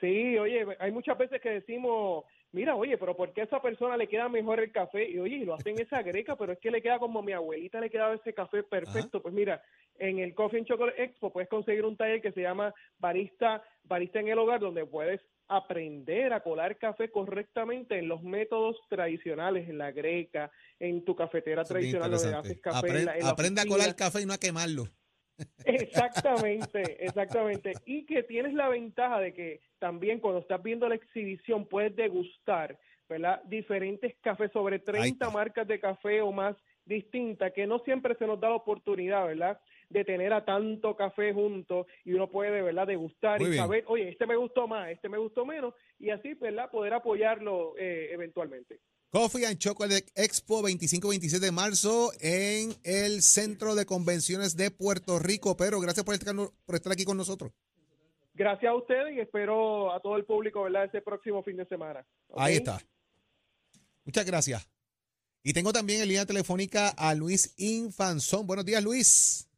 Sí, 0.00 0.38
oye, 0.38 0.66
hay 0.78 0.92
muchas 0.92 1.18
veces 1.18 1.40
que 1.40 1.50
decimos, 1.50 2.24
mira, 2.54 2.76
oye, 2.76 2.96
pero 2.96 3.16
¿por 3.16 3.32
qué 3.32 3.42
a 3.42 3.44
esa 3.44 3.60
persona 3.60 3.96
le 3.96 4.06
queda 4.06 4.28
mejor 4.28 4.60
el 4.60 4.72
café? 4.72 5.10
Y 5.10 5.18
oye, 5.18 5.44
lo 5.44 5.54
hacen 5.54 5.78
esa 5.78 6.02
greca, 6.02 6.36
pero 6.36 6.52
es 6.52 6.58
que 6.58 6.70
le 6.70 6.80
queda 6.80 6.98
como 6.98 7.18
a 7.18 7.22
mi 7.22 7.32
abuelita 7.32 7.80
le 7.80 7.90
quedaba 7.90 8.14
ese 8.14 8.32
café 8.32 8.62
perfecto. 8.62 9.18
Ajá. 9.18 9.22
Pues 9.22 9.34
mira, 9.34 9.62
en 9.98 10.20
el 10.20 10.34
Coffee 10.34 10.58
and 10.58 10.68
Chocolate 10.68 11.02
Expo 11.02 11.32
puedes 11.32 11.48
conseguir 11.48 11.84
un 11.84 11.96
taller 11.96 12.22
que 12.22 12.32
se 12.32 12.42
llama 12.42 12.72
Barista, 12.98 13.62
Barista 13.82 14.20
en 14.20 14.28
el 14.28 14.38
Hogar, 14.38 14.60
donde 14.60 14.86
puedes 14.86 15.20
aprender 15.48 16.32
a 16.32 16.42
colar 16.42 16.78
café 16.78 17.10
correctamente 17.10 17.98
en 17.98 18.08
los 18.08 18.22
métodos 18.22 18.76
tradicionales, 18.88 19.68
en 19.68 19.76
la 19.76 19.90
greca, 19.90 20.50
en 20.78 21.04
tu 21.04 21.14
cafetera 21.14 21.62
Eso 21.62 21.74
tradicional 21.74 22.10
donde 22.10 22.34
haces 22.34 22.60
café. 22.60 22.78
Aprende, 22.78 23.00
en 23.00 23.06
la, 23.06 23.16
en 23.16 23.24
la 23.24 23.30
aprende 23.30 23.60
a 23.60 23.66
colar 23.66 23.94
café 23.96 24.22
y 24.22 24.26
no 24.26 24.32
a 24.32 24.38
quemarlo. 24.38 24.88
Exactamente, 25.64 27.04
exactamente. 27.04 27.72
Y 27.84 28.04
que 28.06 28.22
tienes 28.22 28.54
la 28.54 28.68
ventaja 28.68 29.18
de 29.20 29.34
que 29.34 29.60
también 29.78 30.20
cuando 30.20 30.40
estás 30.40 30.62
viendo 30.62 30.88
la 30.88 30.94
exhibición 30.94 31.66
puedes 31.66 31.94
degustar, 31.96 32.78
¿verdad? 33.08 33.42
Diferentes 33.44 34.14
cafés 34.20 34.50
sobre 34.52 34.78
30 34.78 35.30
marcas 35.30 35.66
de 35.66 35.80
café 35.80 36.20
o 36.20 36.32
más 36.32 36.56
distintas, 36.84 37.52
que 37.52 37.66
no 37.66 37.78
siempre 37.80 38.14
se 38.16 38.26
nos 38.26 38.38
da 38.40 38.50
la 38.50 38.56
oportunidad, 38.56 39.26
¿verdad? 39.26 39.58
De 39.88 40.04
tener 40.04 40.32
a 40.32 40.44
tanto 40.44 40.96
café 40.96 41.32
junto 41.32 41.86
y 42.04 42.12
uno 42.12 42.28
puede, 42.28 42.50
de 42.50 42.62
verdad, 42.62 42.86
degustar 42.86 43.40
Muy 43.40 43.48
y 43.48 43.52
bien. 43.52 43.62
saber, 43.62 43.84
oye, 43.86 44.08
este 44.10 44.26
me 44.26 44.36
gustó 44.36 44.68
más, 44.68 44.90
este 44.90 45.08
me 45.08 45.18
gustó 45.18 45.46
menos, 45.46 45.74
y 45.98 46.10
así, 46.10 46.34
¿verdad? 46.34 46.70
Poder 46.70 46.94
apoyarlo 46.94 47.74
eh, 47.78 48.08
eventualmente. 48.12 48.80
Coffee 49.14 49.44
and 49.44 49.58
Chocolate 49.58 50.06
Expo 50.16 50.60
25-26 50.60 51.38
de 51.38 51.52
marzo 51.52 52.10
en 52.20 52.74
el 52.82 53.22
Centro 53.22 53.76
de 53.76 53.86
Convenciones 53.86 54.56
de 54.56 54.72
Puerto 54.72 55.20
Rico. 55.20 55.56
Pero 55.56 55.78
gracias 55.78 56.04
por 56.04 56.14
estar, 56.14 56.34
por 56.34 56.74
estar 56.74 56.92
aquí 56.92 57.04
con 57.04 57.16
nosotros. 57.16 57.52
Gracias 58.34 58.68
a 58.68 58.74
ustedes 58.74 59.14
y 59.14 59.20
espero 59.20 59.94
a 59.94 60.00
todo 60.00 60.16
el 60.16 60.24
público, 60.24 60.64
¿verdad? 60.64 60.86
Ese 60.86 61.00
próximo 61.00 61.44
fin 61.44 61.56
de 61.56 61.64
semana. 61.66 62.04
¿Okay? 62.26 62.44
Ahí 62.44 62.54
está. 62.56 62.80
Muchas 64.04 64.26
gracias. 64.26 64.68
Y 65.44 65.52
tengo 65.52 65.72
también 65.72 66.02
en 66.02 66.08
línea 66.08 66.26
telefónica 66.26 66.88
a 66.88 67.14
Luis 67.14 67.54
Infanzón. 67.56 68.48
Buenos 68.48 68.64
días, 68.64 68.82
Luis. 68.82 69.48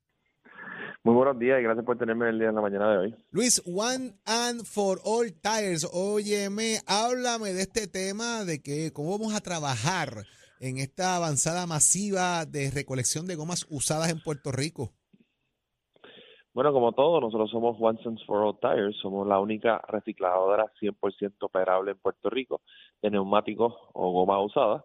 Muy 1.07 1.15
buenos 1.15 1.39
días 1.39 1.61
y 1.61 1.63
gracias 1.63 1.87
por 1.87 1.97
tenerme 1.97 2.29
el 2.31 2.37
día 2.41 2.49
en 2.49 2.57
la 2.57 2.61
mañana 2.61 2.91
de 2.91 2.99
hoy. 2.99 3.15
Luis, 3.31 3.63
One 3.65 4.15
and 4.27 4.65
for 4.65 4.99
All 5.05 5.33
Tires. 5.41 5.89
Óyeme, 5.95 6.79
háblame 6.85 7.53
de 7.53 7.63
este 7.63 7.87
tema 7.87 8.45
de 8.45 8.61
que 8.61 8.91
cómo 8.93 9.17
vamos 9.17 9.33
a 9.33 9.41
trabajar 9.41 10.27
en 10.59 10.79
esta 10.79 11.15
avanzada 11.15 11.65
masiva 11.69 12.45
de 12.45 12.73
recolección 12.75 13.29
de 13.29 13.37
gomas 13.37 13.69
usadas 13.71 14.11
en 14.11 14.21
Puerto 14.21 14.51
Rico. 14.51 14.91
Bueno, 16.53 16.73
como 16.73 16.91
todo, 16.91 17.21
nosotros 17.21 17.53
somos 17.53 17.77
One 17.79 18.01
and 18.05 18.19
for 18.27 18.43
All 18.43 18.59
Tires, 18.59 18.97
somos 19.01 19.29
la 19.29 19.39
única 19.39 19.81
recicladora 19.87 20.67
100% 20.83 21.35
operable 21.39 21.93
en 21.93 21.99
Puerto 21.99 22.31
Rico 22.31 22.63
de 23.01 23.13
neumáticos 23.13 23.75
o 23.93 24.11
goma 24.11 24.43
usada 24.43 24.85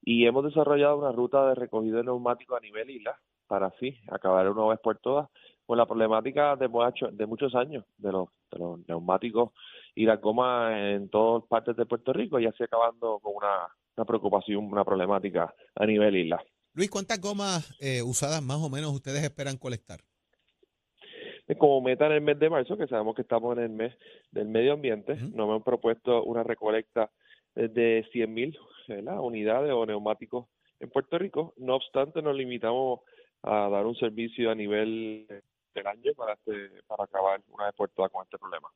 y 0.00 0.24
hemos 0.24 0.42
desarrollado 0.42 0.96
una 0.96 1.12
ruta 1.12 1.50
de 1.50 1.54
recogido 1.54 1.98
de 1.98 2.04
neumáticos 2.04 2.56
a 2.56 2.60
nivel 2.60 2.88
isla 2.88 3.20
para 3.50 3.66
así 3.66 3.98
acabar 4.08 4.48
una 4.48 4.68
vez 4.68 4.78
por 4.78 4.98
todas 4.98 5.28
con 5.66 5.78
la 5.78 5.86
problemática 5.86 6.56
de, 6.56 6.68
de 7.12 7.26
muchos 7.26 7.54
años 7.54 7.84
de 7.98 8.12
los, 8.12 8.28
de 8.50 8.58
los 8.58 8.88
neumáticos 8.88 9.52
y 9.94 10.04
la 10.04 10.16
goma 10.16 10.92
en 10.92 11.08
todas 11.08 11.44
partes 11.48 11.76
de 11.76 11.86
Puerto 11.86 12.12
Rico 12.12 12.38
y 12.38 12.46
así 12.46 12.62
acabando 12.62 13.18
con 13.20 13.34
una, 13.36 13.68
una 13.96 14.04
preocupación, 14.04 14.64
una 14.64 14.84
problemática 14.84 15.54
a 15.74 15.86
nivel 15.86 16.16
isla. 16.16 16.42
Luis, 16.72 16.90
¿cuántas 16.90 17.20
gomas 17.20 17.76
eh, 17.80 18.02
usadas 18.02 18.42
más 18.42 18.58
o 18.58 18.70
menos 18.70 18.92
ustedes 18.92 19.22
esperan 19.22 19.56
colectar? 19.56 20.00
Como 21.58 21.80
meta 21.80 22.06
en 22.06 22.12
el 22.12 22.20
mes 22.20 22.38
de 22.38 22.48
marzo, 22.48 22.76
que 22.76 22.86
sabemos 22.86 23.16
que 23.16 23.22
estamos 23.22 23.56
en 23.58 23.64
el 23.64 23.70
mes 23.70 23.92
del 24.30 24.46
medio 24.46 24.74
ambiente, 24.74 25.16
nos 25.16 25.48
hemos 25.48 25.64
propuesto 25.64 26.22
una 26.22 26.44
recolecta 26.44 27.10
de 27.56 28.06
100.000 28.14 28.56
unidades 29.20 29.72
o 29.72 29.84
neumáticos 29.84 30.46
en 30.78 30.90
Puerto 30.90 31.18
Rico. 31.18 31.54
No 31.56 31.74
obstante, 31.74 32.22
nos 32.22 32.36
limitamos 32.36 33.00
a 33.42 33.68
dar 33.68 33.86
un 33.86 33.96
servicio 33.96 34.50
a 34.50 34.54
nivel 34.54 35.26
del 35.74 35.86
año 35.86 36.12
para, 36.14 36.34
este, 36.34 36.82
para 36.86 37.04
acabar 37.04 37.42
una 37.48 37.66
vez 37.66 37.74
por 37.74 37.88
todas 37.90 38.10
con 38.10 38.24
este 38.24 38.38
problema. 38.38 38.68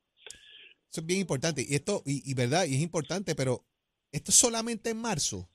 Eso 0.89 1.01
es 1.01 1.05
bien 1.05 1.21
importante. 1.21 1.63
Y 1.67 1.75
esto, 1.75 2.01
y, 2.05 2.33
verdad, 2.33 2.65
y 2.65 2.75
es 2.75 2.81
importante, 2.81 3.35
pero 3.35 3.61
¿esto 4.11 4.31
es 4.31 4.35
solamente 4.35 4.91
en 4.91 5.01
marzo? 5.01 5.49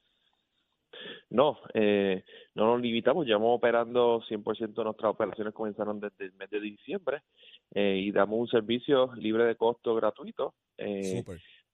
No, 1.31 1.59
eh, 1.75 2.25
no 2.55 2.67
nos 2.67 2.81
limitamos, 2.81 3.25
llevamos 3.25 3.57
operando 3.57 4.21
100% 4.29 4.75
de 4.75 4.85
nuestras 4.85 5.13
operaciones 5.13 5.55
comenzaron 5.55 6.01
desde 6.01 6.25
el 6.25 6.33
mes 6.33 6.51
de 6.51 6.61
diciembre 6.61 7.23
eh, 7.73 8.03
y 8.05 8.11
damos 8.11 8.41
un 8.41 8.49
servicio 8.49 9.15
libre 9.15 9.45
de 9.45 9.55
costo 9.55 9.95
gratuito. 9.95 10.55
Eh, 10.77 11.23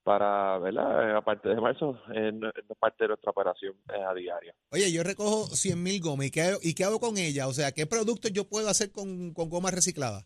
para, 0.07 0.57
¿verdad? 0.59 1.17
Aparte 1.17 1.49
de 1.49 1.59
marzo, 1.59 1.99
es 2.15 2.33
parte 2.79 3.03
de 3.03 3.07
nuestra 3.09 3.31
operación 3.31 3.75
eh, 3.93 4.01
a 4.01 4.13
diario. 4.13 4.53
Oye, 4.71 4.89
yo 4.89 5.03
recojo 5.03 5.47
100 5.47 5.83
mil 5.83 5.99
gomas, 6.01 6.27
¿y 6.27 6.31
qué, 6.31 6.53
¿y 6.61 6.73
qué 6.73 6.85
hago 6.85 6.97
con 6.97 7.17
ella? 7.17 7.45
O 7.49 7.51
sea, 7.51 7.73
¿qué 7.73 7.85
productos 7.85 8.31
yo 8.31 8.47
puedo 8.47 8.69
hacer 8.69 8.89
con, 8.93 9.33
con 9.33 9.49
goma 9.49 9.69
reciclada? 9.69 10.21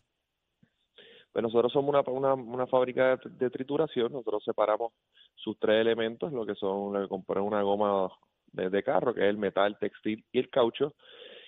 Pues 1.32 1.42
nosotros 1.42 1.72
somos 1.72 1.88
una, 1.88 2.02
una, 2.12 2.34
una 2.34 2.66
fábrica 2.68 3.18
de, 3.24 3.50
trituración, 3.50 4.12
nosotros 4.12 4.44
separamos 4.44 4.92
sus 5.34 5.58
tres 5.58 5.80
elementos, 5.80 6.32
lo 6.32 6.46
que 6.46 6.54
son, 6.54 6.92
lo 6.92 7.02
que 7.02 7.08
componen 7.08 7.42
una 7.42 7.62
goma 7.62 8.08
de, 8.52 8.70
de 8.70 8.84
carro, 8.84 9.12
que 9.12 9.22
es 9.22 9.30
el 9.30 9.36
metal, 9.36 9.76
textil 9.80 10.24
y 10.30 10.38
el 10.38 10.48
caucho, 10.48 10.94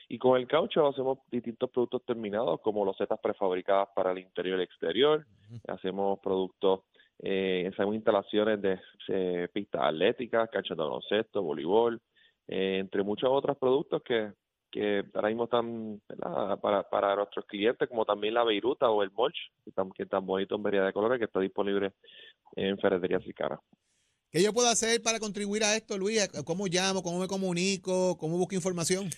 y 0.09 0.19
con 0.19 0.41
el 0.41 0.49
caucho 0.49 0.89
hacemos 0.89 1.19
distintos 1.31 1.71
productos 1.71 2.05
terminados, 2.05 2.61
como 2.63 2.85
los 2.85 2.97
setas 2.97 3.21
prefabricadas 3.21 3.91
para 3.95 4.11
el 4.11 4.19
interior 4.19 4.59
y 4.59 4.63
el 4.63 4.67
exterior, 4.67 5.25
hacemos 5.69 6.19
productos 6.19 6.81
eh, 7.21 7.71
hacemos 7.73 7.95
instalaciones 7.95 8.61
de 8.61 8.79
eh, 9.09 9.49
pistas 9.53 9.83
atléticas, 9.83 10.51
canchas 10.51 10.77
de 10.77 10.83
baloncesto, 10.83 11.43
voleibol, 11.43 12.01
eh, 12.49 12.79
entre 12.81 13.03
muchos 13.03 13.29
otros 13.33 13.57
productos 13.57 14.03
que, 14.03 14.33
que 14.71 15.05
ahora 15.15 15.29
mismo 15.29 15.45
están 15.45 16.01
para, 16.61 16.83
para 16.89 17.17
nuestros 17.17 17.47
clientes, 17.47 17.89
como 17.89 18.05
también 18.05 18.35
la 18.35 18.45
Beiruta 18.45 18.91
o 18.91 19.03
el 19.03 19.11
Mulch, 19.13 19.37
que 19.65 19.73
tan, 19.73 19.91
que 19.91 20.07
tan 20.07 20.27
bonito 20.27 20.57
en 20.57 20.63
variedad 20.63 20.87
de 20.87 20.93
colores, 20.93 21.19
que 21.19 21.27
está 21.27 21.41
disponible 21.41 21.93
en 22.57 22.79
ferretería 22.79 23.21
cercana. 23.21 23.61
¿Qué 24.31 24.43
yo 24.43 24.53
puedo 24.53 24.69
hacer 24.69 25.01
para 25.01 25.21
contribuir 25.21 25.63
a 25.63 25.77
esto, 25.77 25.97
Luis? 25.97 26.29
¿Cómo 26.45 26.67
llamo? 26.67 27.03
¿Cómo 27.03 27.21
me 27.21 27.29
comunico? 27.29 28.19
¿Cómo 28.19 28.37
busco 28.37 28.57
información? 28.57 29.09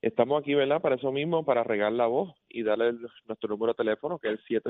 Estamos 0.00 0.40
aquí, 0.40 0.54
¿verdad? 0.54 0.80
Para 0.80 0.94
eso 0.94 1.10
mismo, 1.10 1.44
para 1.44 1.64
regar 1.64 1.92
la 1.92 2.06
voz 2.06 2.32
y 2.52 2.62
darle 2.62 2.92
nuestro 3.26 3.48
número 3.48 3.72
de 3.72 3.78
teléfono, 3.78 4.18
que 4.18 4.32
es 4.32 4.40
el 4.48 4.62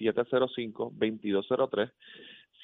787-705-2203. 0.00 1.92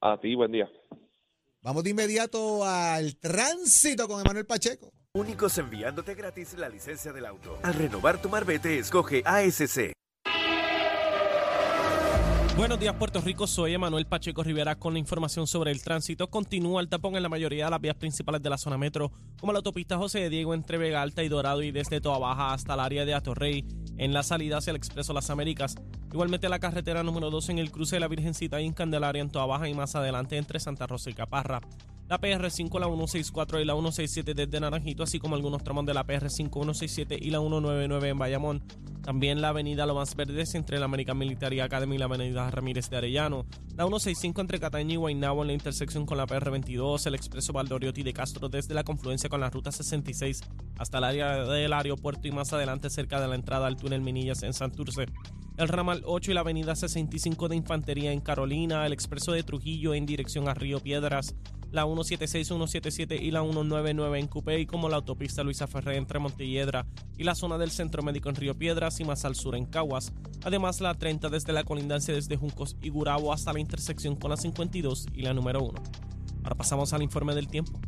A 0.00 0.20
ti, 0.20 0.34
buen 0.34 0.52
día. 0.52 0.68
Vamos 1.60 1.82
de 1.84 1.90
inmediato 1.90 2.64
al 2.64 3.16
tránsito 3.16 4.08
con 4.08 4.20
Emanuel 4.20 4.46
Pacheco. 4.46 4.92
Únicos 5.12 5.58
enviándote 5.58 6.14
gratis 6.14 6.56
la 6.56 6.68
licencia 6.68 7.12
del 7.12 7.26
auto. 7.26 7.58
Al 7.62 7.74
renovar 7.74 8.22
tu 8.22 8.28
marbete, 8.28 8.78
escoge 8.78 9.22
ASC. 9.24 9.97
Buenos 12.58 12.80
días 12.80 12.96
Puerto 12.96 13.20
Rico, 13.20 13.46
soy 13.46 13.74
Emanuel 13.74 14.04
Pacheco 14.04 14.42
Rivera 14.42 14.74
con 14.74 14.92
la 14.92 14.98
información 14.98 15.46
sobre 15.46 15.70
el 15.70 15.80
tránsito. 15.80 16.28
Continúa 16.28 16.80
el 16.80 16.88
tapón 16.88 17.14
en 17.14 17.22
la 17.22 17.28
mayoría 17.28 17.66
de 17.66 17.70
las 17.70 17.80
vías 17.80 17.94
principales 17.94 18.42
de 18.42 18.50
la 18.50 18.58
zona 18.58 18.76
metro, 18.76 19.12
como 19.38 19.52
la 19.52 19.58
autopista 19.58 19.96
José 19.96 20.18
de 20.18 20.28
Diego 20.28 20.54
entre 20.54 20.76
Vega 20.76 21.00
Alta 21.00 21.22
y 21.22 21.28
Dorado 21.28 21.62
y 21.62 21.70
desde 21.70 22.00
Toa 22.00 22.18
Baja 22.18 22.52
hasta 22.52 22.74
el 22.74 22.80
área 22.80 23.04
de 23.04 23.14
Atorrey 23.14 23.64
en 23.96 24.12
la 24.12 24.24
salida 24.24 24.58
hacia 24.58 24.72
el 24.72 24.76
Expreso 24.76 25.12
Las 25.12 25.30
Américas. 25.30 25.76
Igualmente 26.12 26.48
la 26.48 26.58
carretera 26.58 27.04
número 27.04 27.30
2 27.30 27.50
en 27.50 27.60
el 27.60 27.70
cruce 27.70 27.94
de 27.94 28.00
la 28.00 28.08
Virgencita 28.08 28.60
y 28.60 28.66
en 28.66 28.72
Candelaria 28.72 29.22
en 29.22 29.30
Toa 29.30 29.46
Baja 29.46 29.68
y 29.68 29.74
más 29.74 29.94
adelante 29.94 30.36
entre 30.36 30.58
Santa 30.58 30.88
Rosa 30.88 31.10
y 31.10 31.14
Caparra 31.14 31.60
la 32.08 32.18
PR5, 32.18 32.80
la 32.80 32.86
164 32.86 33.60
y 33.60 33.64
la 33.66 33.74
167 33.74 34.34
desde 34.34 34.60
Naranjito, 34.60 35.02
así 35.02 35.18
como 35.18 35.36
algunos 35.36 35.62
tramos 35.62 35.84
de 35.84 35.92
la 35.92 36.06
PR5, 36.06 36.50
167 36.50 37.18
y 37.20 37.30
la 37.30 37.38
199 37.38 38.08
en 38.08 38.18
Bayamón. 38.18 38.62
También 39.02 39.40
la 39.40 39.50
avenida 39.50 39.86
Lomas 39.86 40.14
Verdes 40.14 40.54
entre 40.54 40.78
la 40.78 40.86
American 40.86 41.16
Military 41.16 41.60
Academy 41.60 41.96
y 41.96 41.98
la 41.98 42.06
avenida 42.06 42.50
Ramírez 42.50 42.90
de 42.90 42.96
Arellano. 42.96 43.46
La 43.76 43.84
165 43.84 44.40
entre 44.40 44.58
Cataña 44.58 44.94
y 44.94 44.96
Guaynabo 44.96 45.42
en 45.42 45.48
la 45.48 45.52
intersección 45.54 46.06
con 46.06 46.18
la 46.18 46.26
PR22, 46.26 47.06
el 47.06 47.14
expreso 47.14 47.52
Valdoriotti 47.52 48.02
de 48.02 48.12
Castro 48.12 48.48
desde 48.48 48.74
la 48.74 48.84
confluencia 48.84 49.28
con 49.28 49.40
la 49.40 49.50
ruta 49.50 49.70
66 49.70 50.40
hasta 50.78 50.98
el 50.98 51.04
área 51.04 51.44
del 51.44 51.72
aeropuerto 51.72 52.26
y 52.26 52.32
más 52.32 52.52
adelante 52.52 52.90
cerca 52.90 53.20
de 53.20 53.28
la 53.28 53.34
entrada 53.34 53.66
al 53.66 53.76
túnel 53.76 54.00
Minillas 54.00 54.42
en 54.42 54.52
Santurce 54.52 55.06
el 55.58 55.68
ramal 55.68 56.02
8 56.04 56.30
y 56.30 56.34
la 56.34 56.40
avenida 56.40 56.76
65 56.76 57.48
de 57.48 57.56
Infantería 57.56 58.12
en 58.12 58.20
Carolina, 58.20 58.86
el 58.86 58.92
expreso 58.92 59.32
de 59.32 59.42
Trujillo 59.42 59.92
en 59.92 60.06
dirección 60.06 60.48
a 60.48 60.54
Río 60.54 60.78
Piedras, 60.78 61.34
la 61.72 61.82
176, 61.82 62.46
177 62.46 63.16
y 63.16 63.32
la 63.32 63.42
199 63.42 64.20
en 64.20 64.28
Cupey, 64.28 64.66
como 64.66 64.88
la 64.88 64.96
autopista 64.96 65.42
Luisa 65.42 65.66
Ferré 65.66 65.96
entre 65.96 66.20
Montelledra 66.20 66.86
y 67.16 67.24
la 67.24 67.34
zona 67.34 67.58
del 67.58 67.72
Centro 67.72 68.04
Médico 68.04 68.28
en 68.28 68.36
Río 68.36 68.56
Piedras 68.56 69.00
y 69.00 69.04
más 69.04 69.24
al 69.24 69.34
sur 69.34 69.56
en 69.56 69.66
Caguas. 69.66 70.12
Además, 70.44 70.80
la 70.80 70.94
30 70.94 71.28
desde 71.28 71.52
la 71.52 71.64
colindancia 71.64 72.14
desde 72.14 72.36
Juncos 72.36 72.76
y 72.80 72.90
Gurabo 72.90 73.32
hasta 73.32 73.52
la 73.52 73.58
intersección 73.58 74.14
con 74.14 74.30
la 74.30 74.36
52 74.36 75.08
y 75.12 75.22
la 75.22 75.34
número 75.34 75.60
1. 75.60 75.82
Ahora 76.44 76.54
pasamos 76.54 76.92
al 76.92 77.02
informe 77.02 77.34
del 77.34 77.48
tiempo. 77.48 77.80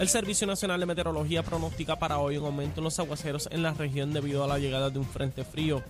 El 0.00 0.08
Servicio 0.08 0.46
Nacional 0.46 0.80
de 0.80 0.86
Meteorología 0.86 1.42
pronostica 1.42 1.98
para 1.98 2.18
hoy 2.20 2.38
un 2.38 2.46
aumento 2.46 2.80
en 2.80 2.84
los 2.84 2.98
aguaceros 2.98 3.50
en 3.52 3.62
la 3.62 3.74
región 3.74 4.14
debido 4.14 4.42
a 4.42 4.46
la 4.46 4.58
llegada 4.58 4.88
de 4.88 4.98
un 4.98 5.04
frente 5.04 5.44
frío 5.44 5.84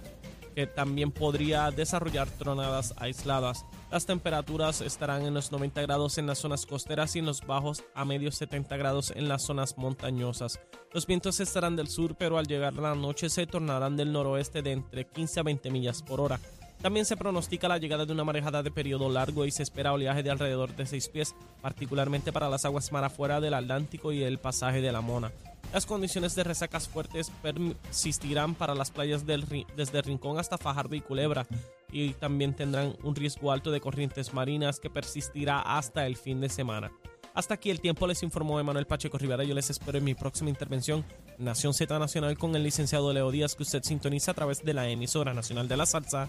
que 0.57 0.67
también 0.67 1.13
podría 1.13 1.71
desarrollar 1.71 2.29
tronadas 2.29 2.93
aisladas. 2.97 3.65
Las 3.93 4.07
temperaturas 4.07 4.81
estarán 4.81 5.27
en 5.27 5.35
los 5.35 5.53
90 5.53 5.83
grados 5.83 6.19
en 6.19 6.27
las 6.27 6.39
zonas 6.39 6.67
costeras 6.67 7.15
y 7.15 7.21
en 7.21 7.27
los 7.27 7.47
bajos 7.47 7.85
a 7.95 8.05
medios 8.05 8.35
70 8.35 8.77
grados 8.79 9.13
en 9.15 9.29
las 9.29 9.43
zonas 9.43 9.79
montañosas. 9.79 10.59
Los 10.93 11.07
vientos 11.07 11.39
estarán 11.39 11.77
del 11.77 11.87
sur, 11.87 12.17
pero 12.17 12.37
al 12.37 12.49
llegar 12.49 12.75
la 12.75 12.97
noche 12.97 13.31
se 13.31 13.47
tornarán 13.47 13.97
del 13.97 14.11
noroeste 14.11 14.61
de 14.61 14.73
entre 14.73 15.07
15 15.07 15.39
a 15.39 15.43
20 15.45 15.71
millas 15.71 16.03
por 16.03 16.21
hora. 16.21 16.41
También 16.83 17.05
se 17.05 17.17
pronostica 17.17 17.69
la 17.69 17.77
llegada 17.77 18.07
de 18.07 18.13
una 18.13 18.25
marejada 18.25 18.63
de 18.63 18.71
periodo 18.71 19.11
largo 19.11 19.45
y 19.45 19.51
se 19.51 19.63
espera 19.63 19.93
oleaje 19.93 20.23
de 20.23 20.31
alrededor 20.31 20.75
de 20.75 20.87
6 20.87 21.09
pies, 21.11 21.35
particularmente 21.61 22.33
para 22.33 22.49
las 22.49 22.65
aguas 22.65 22.91
mar 22.91 23.05
afuera 23.05 23.39
del 23.41 23.53
Atlántico 23.53 24.13
y 24.13 24.23
el 24.23 24.39
pasaje 24.39 24.81
de 24.81 24.91
la 24.91 25.03
Mona. 25.03 25.31
Las 25.75 25.85
condiciones 25.85 26.35
de 26.35 26.43
resacas 26.43 26.89
fuertes 26.89 27.31
persistirán 27.43 28.55
para 28.55 28.75
las 28.75 28.91
playas 28.91 29.25
desde 29.27 30.03
Rincón 30.03 30.39
hasta 30.39 30.59
Fajardo 30.59 30.97
y 30.97 31.01
Culebra. 31.01 31.47
y 31.93 32.13
también 32.15 32.55
tendrán 32.55 32.97
un 33.03 33.17
riesgo 33.17 33.51
alto 33.51 33.73
de 33.73 33.81
corrientes 33.81 34.33
marinas 34.33 34.79
que 34.79 34.91
persistirá 34.91 35.61
hasta 35.61 36.07
el 36.07 36.17
fin 36.17 36.41
de 36.41 36.49
semana. 36.49 36.93
Hasta 37.35 37.55
aquí 37.55 37.71
el 37.71 37.81
tiempo 37.81 38.07
les 38.07 38.23
informó 38.23 38.59
Emanuel 38.59 38.87
Pacheco 38.87 39.19
Rivera. 39.19 39.45
Yo 39.45 39.55
les 39.55 39.71
espero 39.71 39.99
en 39.99 40.05
mi 40.05 40.15
próxima 40.15 40.51
intervención 40.51 41.05
Nación 41.39 41.75
Z 41.75 41.99
Nacional 41.99 42.39
con 42.39 42.55
el 42.57 42.63
licenciado 42.63 43.13
Leo 43.13 43.31
Díaz 43.31 43.55
que 43.55 43.65
usted 43.65 43.83
sintoniza 43.83 44.33
a 44.33 44.35
través 44.35 44.65
de 44.65 44.75
la 44.75 44.89
emisora 44.89 45.35
nacional 45.35 45.69
de 45.69 45.77
la 45.77 45.87
salsa 45.87 46.29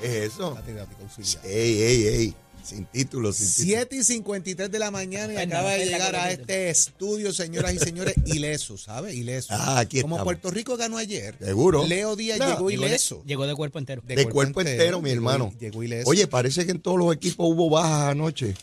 ¿Qué 0.00 0.24
es 0.26 0.32
eso? 0.34 0.54
Catedrático 0.54 1.02
auxiliar. 1.02 1.44
Ey, 1.46 1.82
ey, 1.82 2.06
ey. 2.06 2.34
Sin 2.62 2.84
título, 2.84 3.32
sin 3.32 3.46
título. 3.46 3.78
7 3.78 3.96
y 3.96 4.04
53 4.04 4.70
de 4.70 4.78
la 4.78 4.90
mañana 4.90 5.32
y 5.32 5.36
acaba 5.38 5.72
de 5.72 5.86
llegar 5.86 6.14
a 6.14 6.30
este 6.30 6.68
estudio, 6.68 7.32
señoras 7.32 7.72
y 7.74 7.78
señores, 7.78 8.14
ileso, 8.26 8.76
¿sabe? 8.76 9.14
Ileso. 9.14 9.48
Ah, 9.50 9.78
aquí 9.80 10.02
Como 10.02 10.16
estamos. 10.16 10.24
Puerto 10.24 10.50
Rico 10.50 10.76
ganó 10.76 10.98
ayer, 10.98 11.34
Seguro. 11.42 11.86
Leo 11.86 12.16
Díaz 12.16 12.38
No, 12.38 12.44
llegó 12.48 12.68
Llegó 12.70 12.82
de, 12.82 12.88
ileso. 12.88 13.22
llegó 13.24 13.46
de 13.46 13.54
cuerpo 13.54 13.78
entero. 13.78 14.02
De 14.06 14.28
cuerpo 14.28 14.60
entero, 14.60 15.00
mi 15.00 15.08
llegó- 15.08 15.16
hermano. 15.16 15.52
Llegó 15.58 15.82
ileso. 15.82 16.10
Oye, 16.10 16.26
parece 16.26 16.66
que 16.66 16.72
en 16.72 16.80
todos 16.80 16.98
los 16.98 17.14
equipos 17.14 17.46
hubo 17.48 17.70
bajas 17.70 18.10
anoche. 18.10 18.54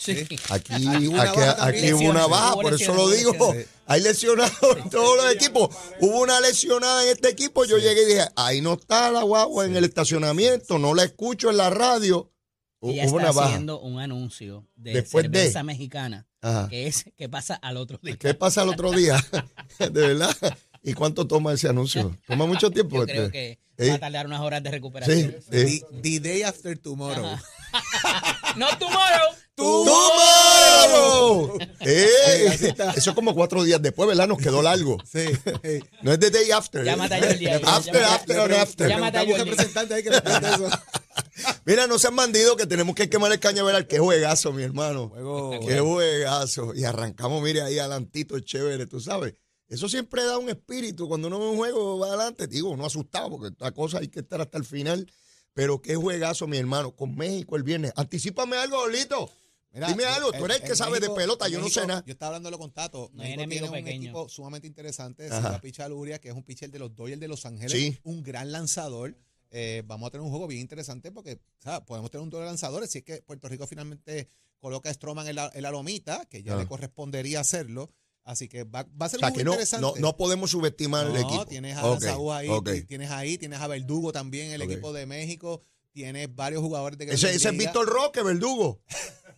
Sí. 0.00 0.12
Aquí, 0.12 0.36
Aquí 0.48 0.72
aquí, 0.72 1.92
hubo 1.92 2.08
una 2.08 2.26
baja 2.26 2.48
aquí 2.48 2.54
una 2.56 2.62
por 2.62 2.74
eso 2.74 2.94
lo 2.94 3.10
digo. 3.10 3.54
Hay 3.86 4.00
lesionados 4.00 4.76
en 4.82 4.88
todos 4.88 5.22
los 5.22 5.30
equipos. 5.34 5.76
Hubo 6.00 6.20
una 6.22 6.40
lesionada 6.40 7.02
en 7.04 7.10
este 7.10 7.28
equipo. 7.28 7.66
Yo 7.66 7.76
llegué 7.76 8.02
y 8.04 8.06
dije, 8.06 8.24
ahí 8.34 8.62
no 8.62 8.74
está 8.74 9.10
la 9.10 9.22
guagua 9.24 9.66
en 9.66 9.76
el 9.76 9.84
estacionamiento, 9.84 10.78
no 10.78 10.94
la 10.94 11.04
escucho 11.04 11.50
en 11.50 11.58
la 11.58 11.68
radio. 11.68 12.32
Ella 12.80 13.02
hubo 13.08 13.18
está 13.18 13.30
una 13.30 13.32
baja. 13.32 13.48
haciendo 13.48 13.78
un 13.80 14.00
anuncio 14.00 14.66
de 14.74 14.94
Después 14.94 15.30
de- 15.30 15.62
mexicana, 15.64 16.26
Ajá. 16.40 16.66
que 16.70 16.86
es 16.86 17.04
que 17.18 17.28
pasa 17.28 17.56
al 17.56 17.76
otro 17.76 17.98
día. 18.02 18.16
¿Qué 18.16 18.32
pasa 18.32 18.62
el 18.62 18.70
otro 18.70 18.90
día? 18.92 19.22
de 19.78 19.90
verdad. 19.90 20.34
¿Y 20.82 20.94
cuánto 20.94 21.26
toma 21.26 21.52
ese 21.52 21.68
anuncio? 21.68 22.16
¿Toma 22.26 22.46
mucho 22.46 22.70
tiempo? 22.70 22.96
Yo 22.96 23.02
este? 23.02 23.12
creo 23.12 23.30
que 23.30 23.58
Sí. 23.78 23.88
va 23.90 23.94
a 23.96 23.98
tardar 23.98 24.26
unas 24.26 24.40
horas 24.40 24.62
de 24.62 24.70
Sí, 24.70 24.74
recuperación. 24.74 25.36
sí. 25.50 25.82
The, 25.90 26.00
the 26.02 26.20
day 26.20 26.42
after 26.42 26.78
tomorrow. 26.78 27.36
No 28.56 28.66
tomorrow. 28.78 29.28
¡Tomorrow! 29.60 31.58
¡Eh! 31.80 32.58
Eso 32.96 33.10
es 33.10 33.14
como 33.14 33.34
cuatro 33.34 33.62
días 33.62 33.80
después, 33.82 34.08
¿verdad? 34.08 34.26
Nos 34.28 34.38
quedó 34.38 34.62
largo. 34.62 34.96
Sí. 35.10 35.26
sí. 35.62 35.80
No 36.02 36.12
es 36.12 36.18
the 36.20 36.30
day 36.30 36.50
after. 36.50 36.84
Llámate 36.84 37.14
a 37.14 37.20
Jordi. 37.20 37.46
After, 37.46 37.62
Llámate- 37.62 38.04
after, 38.04 38.38
or 38.40 38.52
after. 38.54 38.88
Llámate 38.88 39.18
a 39.18 39.20
Jordi. 39.26 39.34
representante 39.50 39.94
ahí 39.94 40.02
que 40.02 40.10
eso. 40.10 40.68
Mira, 41.64 41.86
no 41.86 41.98
sean 41.98 42.16
bandidos 42.16 42.56
que 42.56 42.66
tenemos 42.66 42.94
que 42.94 43.08
quemar 43.08 43.32
el 43.32 43.40
cañaveral. 43.40 43.86
Qué 43.86 43.98
juegazo, 43.98 44.52
mi 44.52 44.62
hermano. 44.62 45.08
Juego- 45.08 45.60
Qué 45.66 45.80
juegazo. 45.80 46.74
Y 46.74 46.84
arrancamos, 46.84 47.42
mire, 47.42 47.62
ahí 47.62 47.78
adelantito, 47.78 48.38
chévere, 48.40 48.86
tú 48.86 49.00
sabes. 49.00 49.34
Eso 49.68 49.88
siempre 49.88 50.24
da 50.24 50.36
un 50.38 50.48
espíritu. 50.48 51.08
Cuando 51.08 51.28
uno 51.28 51.38
ve 51.38 51.46
un 51.46 51.56
juego, 51.56 51.98
va 51.98 52.08
adelante. 52.08 52.46
Digo, 52.48 52.76
no 52.76 52.84
asustado, 52.86 53.30
porque 53.30 53.48
esta 53.48 53.70
cosa 53.72 53.98
hay 53.98 54.08
que 54.08 54.20
estar 54.20 54.40
hasta 54.40 54.58
el 54.58 54.64
final. 54.64 55.10
Pero 55.54 55.80
qué 55.80 55.96
juegazo, 55.96 56.46
mi 56.46 56.56
hermano, 56.58 56.94
con 56.94 57.14
México 57.16 57.56
el 57.56 57.62
viernes. 57.62 57.92
Anticípame 57.96 58.56
algo, 58.56 58.86
Lito. 58.88 59.30
Mira, 59.72 59.86
Dime 59.88 60.04
algo, 60.04 60.32
tú 60.32 60.44
eres 60.46 60.60
el 60.62 60.68
que 60.68 60.74
sabe 60.74 60.98
de 60.98 61.08
pelota, 61.10 61.48
yo 61.48 61.60
no 61.60 61.68
sé 61.68 61.86
nada. 61.86 62.02
Yo 62.04 62.12
estaba 62.12 62.28
hablándolo 62.36 62.58
con 62.58 62.72
Tato. 62.72 63.10
No 63.14 63.22
hay 63.22 63.36
México 63.36 63.50
tiene 63.50 63.66
un 63.68 63.72
pequeño. 63.72 64.02
equipo 64.02 64.28
sumamente 64.28 64.66
interesante. 64.66 65.24
Se 65.28 65.40
va 65.40 65.54
a 65.56 65.60
pichar 65.60 65.92
Uria, 65.92 66.18
que 66.20 66.28
es 66.28 66.34
un 66.34 66.42
pitcher 66.42 66.70
de 66.70 66.78
los 66.80 66.94
Dodgers 66.96 67.20
de 67.20 67.28
Los 67.28 67.46
Ángeles. 67.46 67.72
Sí. 67.72 67.98
Un 68.02 68.22
gran 68.22 68.50
lanzador. 68.50 69.16
Eh, 69.52 69.82
vamos 69.86 70.08
a 70.08 70.10
tener 70.10 70.24
un 70.24 70.30
juego 70.30 70.46
bien 70.46 70.60
interesante 70.60 71.10
porque 71.12 71.40
¿sabes? 71.58 71.80
podemos 71.86 72.10
tener 72.10 72.22
un 72.22 72.30
duelo 72.30 72.46
de 72.46 72.50
lanzadores. 72.50 72.90
Si 72.90 72.98
es 72.98 73.04
que 73.04 73.22
Puerto 73.22 73.48
Rico 73.48 73.66
finalmente 73.66 74.28
coloca 74.58 74.90
a 74.90 74.94
Stroman 74.94 75.26
en 75.28 75.36
la, 75.36 75.50
en 75.54 75.62
la 75.62 75.70
lomita, 75.70 76.24
que 76.26 76.42
ya 76.42 76.54
Ah. 76.54 76.58
le 76.58 76.66
correspondería 76.66 77.40
hacerlo. 77.40 77.90
Así 78.24 78.48
que 78.48 78.64
va, 78.64 78.86
va 79.00 79.06
a 79.06 79.08
ser 79.08 79.18
O 79.18 79.20
sea, 79.20 79.28
un 79.30 79.34
que 79.34 79.44
no, 79.44 79.52
interesante. 79.52 79.86
no, 79.86 79.94
no 79.98 80.16
podemos 80.16 80.50
subestimar 80.50 81.06
el 81.06 81.14
No, 81.14 81.18
equipo. 81.20 81.46
tienes 81.46 81.76
a 81.76 81.86
Ok, 81.86 82.02
Saúl 82.02 82.32
ahí, 82.32 82.48
ok. 82.48 82.70
ti- 82.72 82.82
tienes 82.84 83.10
ahí, 83.10 83.38
tienes 83.38 83.60
a 83.60 83.66
Verdugo 83.66 84.12
también, 84.12 84.50
el 84.52 84.62
Ok. 84.62 84.70
equipo 84.70 84.92
de 84.92 85.06
México. 85.06 85.62
Tienes 85.92 86.34
varios 86.34 86.62
jugadores 86.62 86.98
de 86.98 87.04
Ese, 87.06 87.12
Grandes 87.16 87.36
ese 87.36 87.48
es 87.48 87.52
Ligas. 87.54 87.66
Víctor 87.74 87.88
Roque, 87.88 88.22
verdugo. 88.22 88.80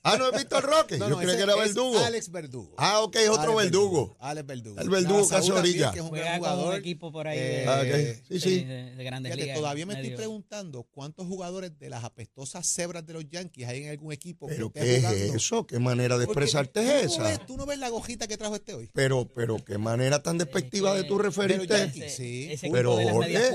Ah, 0.04 0.16
no 0.18 0.28
es 0.30 0.36
Víctor 0.36 0.64
Roque. 0.64 0.98
No, 0.98 1.04
Yo 1.08 1.10
no, 1.10 1.16
creía 1.18 1.34
ese 1.34 1.36
que 1.38 1.42
era 1.44 1.52
es 1.64 1.74
Verdugo. 1.74 1.98
Alex 2.00 2.30
Verdugo. 2.32 2.74
Ah, 2.76 3.00
ok, 3.02 3.16
es 3.16 3.28
otro 3.28 3.42
Alex 3.58 3.70
verdugo. 3.70 4.16
Alex 4.18 4.46
Verdugo. 4.46 4.80
El 4.80 4.90
verdugo 4.90 5.24
Saúl 5.24 5.30
casi 5.40 5.50
orilla. 5.52 5.92
que 5.92 5.98
es 6.00 6.02
un 6.02 6.08
Juega 6.10 6.24
gran 6.24 6.40
con 6.40 6.48
un 6.50 6.56
jugador. 6.56 6.78
equipo 6.80 7.12
por 7.12 7.28
ahí 7.28 7.38
Eh, 7.38 7.42
de, 7.42 7.66
Ah, 7.68 7.80
ok. 7.82 8.22
Sí, 8.28 8.40
sí. 8.40 8.64
de- 8.64 8.96
de 8.96 9.04
grandes 9.04 9.30
Fíjate, 9.32 9.42
ligas. 9.44 9.58
todavía 9.58 9.86
me 9.86 9.92
estoy 9.92 10.06
medio- 10.08 10.16
preguntando 10.16 10.82
cuántos 10.90 11.26
jugadores 11.28 11.78
de 11.78 11.88
las 11.88 12.02
apestosas 12.02 12.66
cebras 12.66 13.06
de 13.06 13.12
los 13.12 13.28
Yankees 13.28 13.68
hay 13.68 13.84
en 13.84 13.90
algún 13.90 14.12
equipo 14.12 14.48
que 14.48 14.54
Pero 14.54 14.66
esté 14.66 14.80
¿qué 14.80 14.96
es 14.96 15.02
jugando. 15.04 15.34
eso? 15.36 15.66
¿Qué 15.68 15.78
manera 15.78 16.18
de 16.18 16.26
Porque 16.26 16.40
expresarte 16.44 16.80
tú 16.82 16.90
es 16.90 17.04
no 17.04 17.12
esa? 17.14 17.22
ves- 17.38 17.46
tú 17.46 17.56
no 17.56 17.64
ves 17.66 17.78
la 17.78 17.88
gojita 17.88 18.26
que 18.26 18.36
trajo 18.36 18.56
este 18.56 18.74
hoy. 18.74 18.90
Pero, 18.92 19.28
pero 19.32 19.56
qué 19.64 19.78
manera 19.78 20.20
tan 20.20 20.36
despectiva 20.36 20.94
de 20.96 21.04
tu 21.04 21.16
referirte. 21.16 21.84
Ese, 21.84 22.10
Sí, 22.10 22.48
ese 22.50 22.70
Pero, 22.72 22.96
que 22.96 23.04
es. 23.36 23.52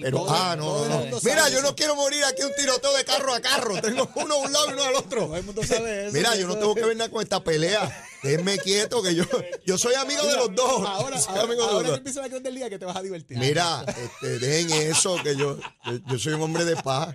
Pero, 0.00 0.24
ah, 0.30 0.56
no, 0.56 0.86
Mira, 1.22 1.50
yo 1.50 1.60
no 1.60 1.76
quiero 1.76 1.94
morir 2.00 2.24
aquí 2.24 2.42
un 2.42 2.52
tiroteo 2.56 2.92
de 2.96 3.04
carro 3.04 3.32
a 3.34 3.40
carro. 3.40 3.80
Tengo 3.80 4.10
uno 4.16 4.34
a 4.34 4.38
un 4.38 4.52
lado 4.52 4.70
y 4.70 4.72
uno 4.72 4.82
al 4.82 4.94
otro. 4.96 5.26
Todo 5.26 5.36
el 5.36 5.44
mundo 5.44 5.62
sabe 5.62 6.06
eso. 6.06 6.16
Mira, 6.16 6.34
yo 6.36 6.46
no 6.48 6.54
tengo 6.56 6.74
que 6.74 6.84
ver 6.84 6.96
nada 6.96 7.10
con 7.10 7.22
esta 7.22 7.42
pelea. 7.42 8.06
Déjenme 8.22 8.58
quieto, 8.58 9.02
que 9.02 9.14
yo, 9.14 9.24
yo 9.64 9.78
soy 9.78 9.94
amigo 9.94 10.22
de 10.26 10.36
los 10.36 10.54
dos. 10.54 10.86
Ahora, 10.86 11.18
Soy 11.18 11.30
ahora, 11.30 11.42
amigo 11.44 11.60
de 11.62 11.66
los 11.66 11.72
ahora 11.72 11.84
que 11.84 11.90
dos. 11.90 11.98
empieza 11.98 12.20
la 12.20 12.28
Grandes 12.28 12.52
Ligas 12.52 12.68
que 12.70 12.78
te 12.78 12.84
vas 12.84 12.96
a 12.96 13.02
divertir. 13.02 13.38
Mira, 13.38 13.84
este, 13.86 14.38
dejen 14.38 14.70
eso, 14.90 15.16
que 15.22 15.36
yo, 15.36 15.56
yo, 15.86 15.92
yo 16.06 16.18
soy 16.18 16.32
un 16.34 16.42
hombre 16.42 16.64
de 16.64 16.76
paz. 16.76 17.14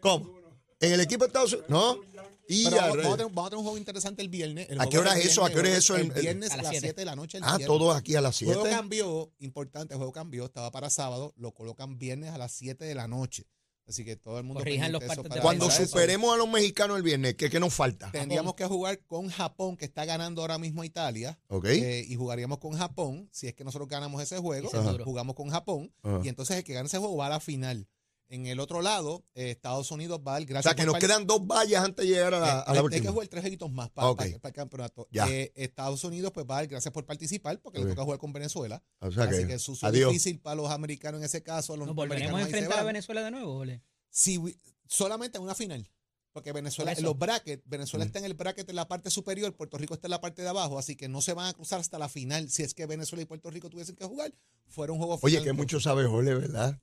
¿Cómo? 0.00 0.36
En 0.80 0.92
el 0.92 1.00
equipo 1.00 1.24
de 1.24 1.28
Estados 1.28 1.52
Unidos. 1.54 1.70
¿No? 1.70 2.15
Y 2.48 2.64
Pero 2.64 2.76
a 2.80 2.88
vamos, 2.88 2.98
a 2.98 3.16
tener, 3.16 3.26
vamos 3.32 3.46
a 3.46 3.50
tener 3.50 3.58
un 3.58 3.64
juego 3.64 3.78
interesante 3.78 4.22
el 4.22 4.28
viernes. 4.28 4.68
El 4.70 4.80
¿A 4.80 4.86
qué 4.88 4.98
hora 4.98 5.18
es 5.18 5.26
eso? 5.26 5.44
¿A 5.44 5.50
qué 5.50 5.58
hora 5.58 5.68
es 5.70 5.78
eso? 5.78 5.96
El, 5.96 6.10
viernes 6.12 6.50
A 6.52 6.56
las 6.56 6.64
las 6.64 6.70
siete. 6.72 6.86
7 6.88 7.00
de 7.00 7.04
la 7.04 7.16
noche. 7.16 7.38
El 7.38 7.44
Ah, 7.44 7.58
todos 7.64 7.96
aquí 7.96 8.14
a 8.14 8.20
las 8.20 8.40
El 8.40 8.48
juego 8.48 8.62
7. 8.62 8.76
cambió, 8.76 9.32
importante, 9.40 9.94
el 9.94 9.98
juego 9.98 10.12
cambió, 10.12 10.44
estaba 10.46 10.70
para 10.70 10.88
sábado, 10.90 11.32
lo 11.36 11.52
colocan 11.52 11.98
viernes 11.98 12.30
a 12.30 12.38
las 12.38 12.52
7 12.52 12.84
de 12.84 12.94
la 12.94 13.08
noche. 13.08 13.46
Así 13.88 14.04
que 14.04 14.16
todo 14.16 14.38
el 14.38 14.44
mundo. 14.44 14.58
Corrijan 14.60 14.90
los 14.90 15.00
eso 15.02 15.22
para 15.22 15.40
Cuando 15.40 15.68
eso. 15.68 15.86
superemos 15.86 16.34
a 16.34 16.36
los 16.36 16.48
mexicanos 16.48 16.96
el 16.96 17.04
viernes, 17.04 17.34
¿qué, 17.34 17.48
qué 17.48 17.60
nos 17.60 17.72
falta? 17.72 18.10
Tendríamos 18.10 18.54
que 18.54 18.64
jugar 18.66 18.98
con 19.06 19.28
Japón, 19.28 19.76
que 19.76 19.84
está 19.84 20.04
ganando 20.04 20.40
ahora 20.40 20.58
mismo 20.58 20.82
a 20.82 20.86
Italia. 20.86 21.38
¿Ok? 21.48 21.66
eh, 21.66 22.04
y 22.08 22.16
jugaríamos 22.16 22.58
con 22.58 22.72
Japón. 22.76 23.28
Si 23.32 23.46
es 23.46 23.54
que 23.54 23.62
nosotros 23.62 23.88
ganamos 23.88 24.20
ese 24.20 24.38
juego, 24.38 24.66
Ese 24.68 24.78
es 24.78 24.84
duro. 24.84 25.04
jugamos 25.04 25.36
con 25.36 25.50
Japón. 25.50 25.92
Ajá. 26.02 26.20
Y 26.24 26.28
entonces 26.28 26.56
el 26.56 26.64
que 26.64 26.74
gane 26.74 26.86
ese 26.88 26.98
juego 26.98 27.16
va 27.16 27.26
a 27.26 27.30
la 27.30 27.38
final. 27.40 27.88
En 28.28 28.46
el 28.46 28.58
otro 28.58 28.82
lado, 28.82 29.24
eh, 29.34 29.50
Estados 29.52 29.90
Unidos 29.92 30.20
va 30.26 30.34
al 30.36 30.42
o 30.42 30.46
gracias 30.46 30.72
sea, 30.72 30.74
que 30.76 30.84
nos 30.84 30.94
par- 30.94 31.00
quedan 31.00 31.26
dos 31.28 31.46
vallas 31.46 31.84
antes 31.84 32.04
de 32.06 32.12
llegar 32.12 32.34
a 32.34 32.40
la, 32.40 32.60
a 32.60 32.74
la 32.74 32.80
Eh, 32.80 32.82
hay 32.82 32.88
que 32.90 32.96
última. 32.96 33.12
jugar 33.12 33.28
tres 33.28 33.42
jueguitos 33.42 33.70
más 33.70 33.88
para, 33.90 34.24
el 34.24 34.52
campeonato. 34.52 35.06
Ya. 35.12 35.28
Eh, 35.28 35.52
Estados 35.54 36.02
Unidos 36.02 36.32
pues 36.34 36.44
va 36.44 36.54
a 36.56 36.58
dar 36.62 36.66
gracias 36.66 36.92
por 36.92 37.06
participar 37.06 37.60
porque 37.60 37.78
Ok. 37.78 37.84
le 37.84 37.90
toca 37.90 38.02
jugar 38.02 38.18
con 38.18 38.32
Venezuela. 38.32 38.82
O 38.98 39.12
sea 39.12 39.24
Así 39.24 39.46
que, 39.46 39.54
es 39.54 39.92
difícil 39.92 40.40
para 40.40 40.56
los 40.56 40.70
americanos 40.70 41.20
en 41.20 41.24
ese 41.26 41.42
caso. 41.44 41.74
a 41.74 41.76
Los 41.76 41.86
Nos 41.86 41.94
volveremos 41.94 42.40
a 42.40 42.42
enfrentar 42.44 42.80
a. 42.80 42.82
Venezuela 42.82 43.22
de 43.22 43.30
nuevo, 43.30 43.54
Ole. 43.58 43.82
Si 44.10 44.40
solamente 44.88 45.38
en 45.38 45.44
una 45.44 45.54
final. 45.54 45.88
Porque 46.32 46.52
Venezuela, 46.52 46.90
Por 46.92 46.98
en 46.98 47.04
los 47.04 47.18
brackets, 47.18 47.62
Venezuela 47.64 48.04
Mm. 48.04 48.08
está 48.08 48.18
en 48.18 48.24
el 48.26 48.34
bracket 48.34 48.68
en 48.68 48.76
la 48.76 48.86
parte 48.88 49.08
superior, 49.08 49.54
Puerto 49.56 49.78
Rico 49.78 49.94
está 49.94 50.06
en 50.08 50.10
la 50.10 50.20
parte 50.20 50.42
de 50.42 50.48
abajo, 50.48 50.78
así 50.78 50.94
que 50.94 51.08
no 51.08 51.22
se 51.22 51.32
van 51.32 51.46
a 51.46 51.54
cruzar 51.54 51.80
hasta 51.80 51.98
la 51.98 52.10
final. 52.10 52.50
Si 52.50 52.62
es 52.62 52.74
que 52.74 52.84
Venezuela 52.84 53.22
y 53.22 53.24
Puerto 53.24 53.50
Rico 53.50 53.70
tuviesen 53.70 53.96
que 53.96 54.04
jugar, 54.04 54.34
fuera 54.66 54.92
un 54.92 54.98
juego 54.98 55.18
Oye, 55.22 55.38
final. 55.38 55.44
que 55.44 55.52
mucho 55.54 55.80
sabe 55.80 56.04
Jorge, 56.06 56.34
¿verdad? 56.34 56.78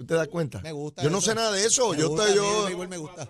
¿Tú 0.00 0.06
te 0.06 0.14
das 0.14 0.28
cuenta? 0.28 0.60
Me 0.62 0.72
gusta 0.72 1.02
Yo 1.02 1.10
no 1.10 1.18
eso. 1.18 1.26
sé 1.28 1.34
nada 1.34 1.52
de 1.52 1.62
eso. 1.62 1.90
Me 1.90 1.98
Yo 1.98 2.08
gusta, 2.08 2.26
estoy 2.26 2.38
el 2.38 2.42
yo. 2.50 2.64
béisbol 2.64 2.88
me 2.88 2.96
gusta. 2.96 3.22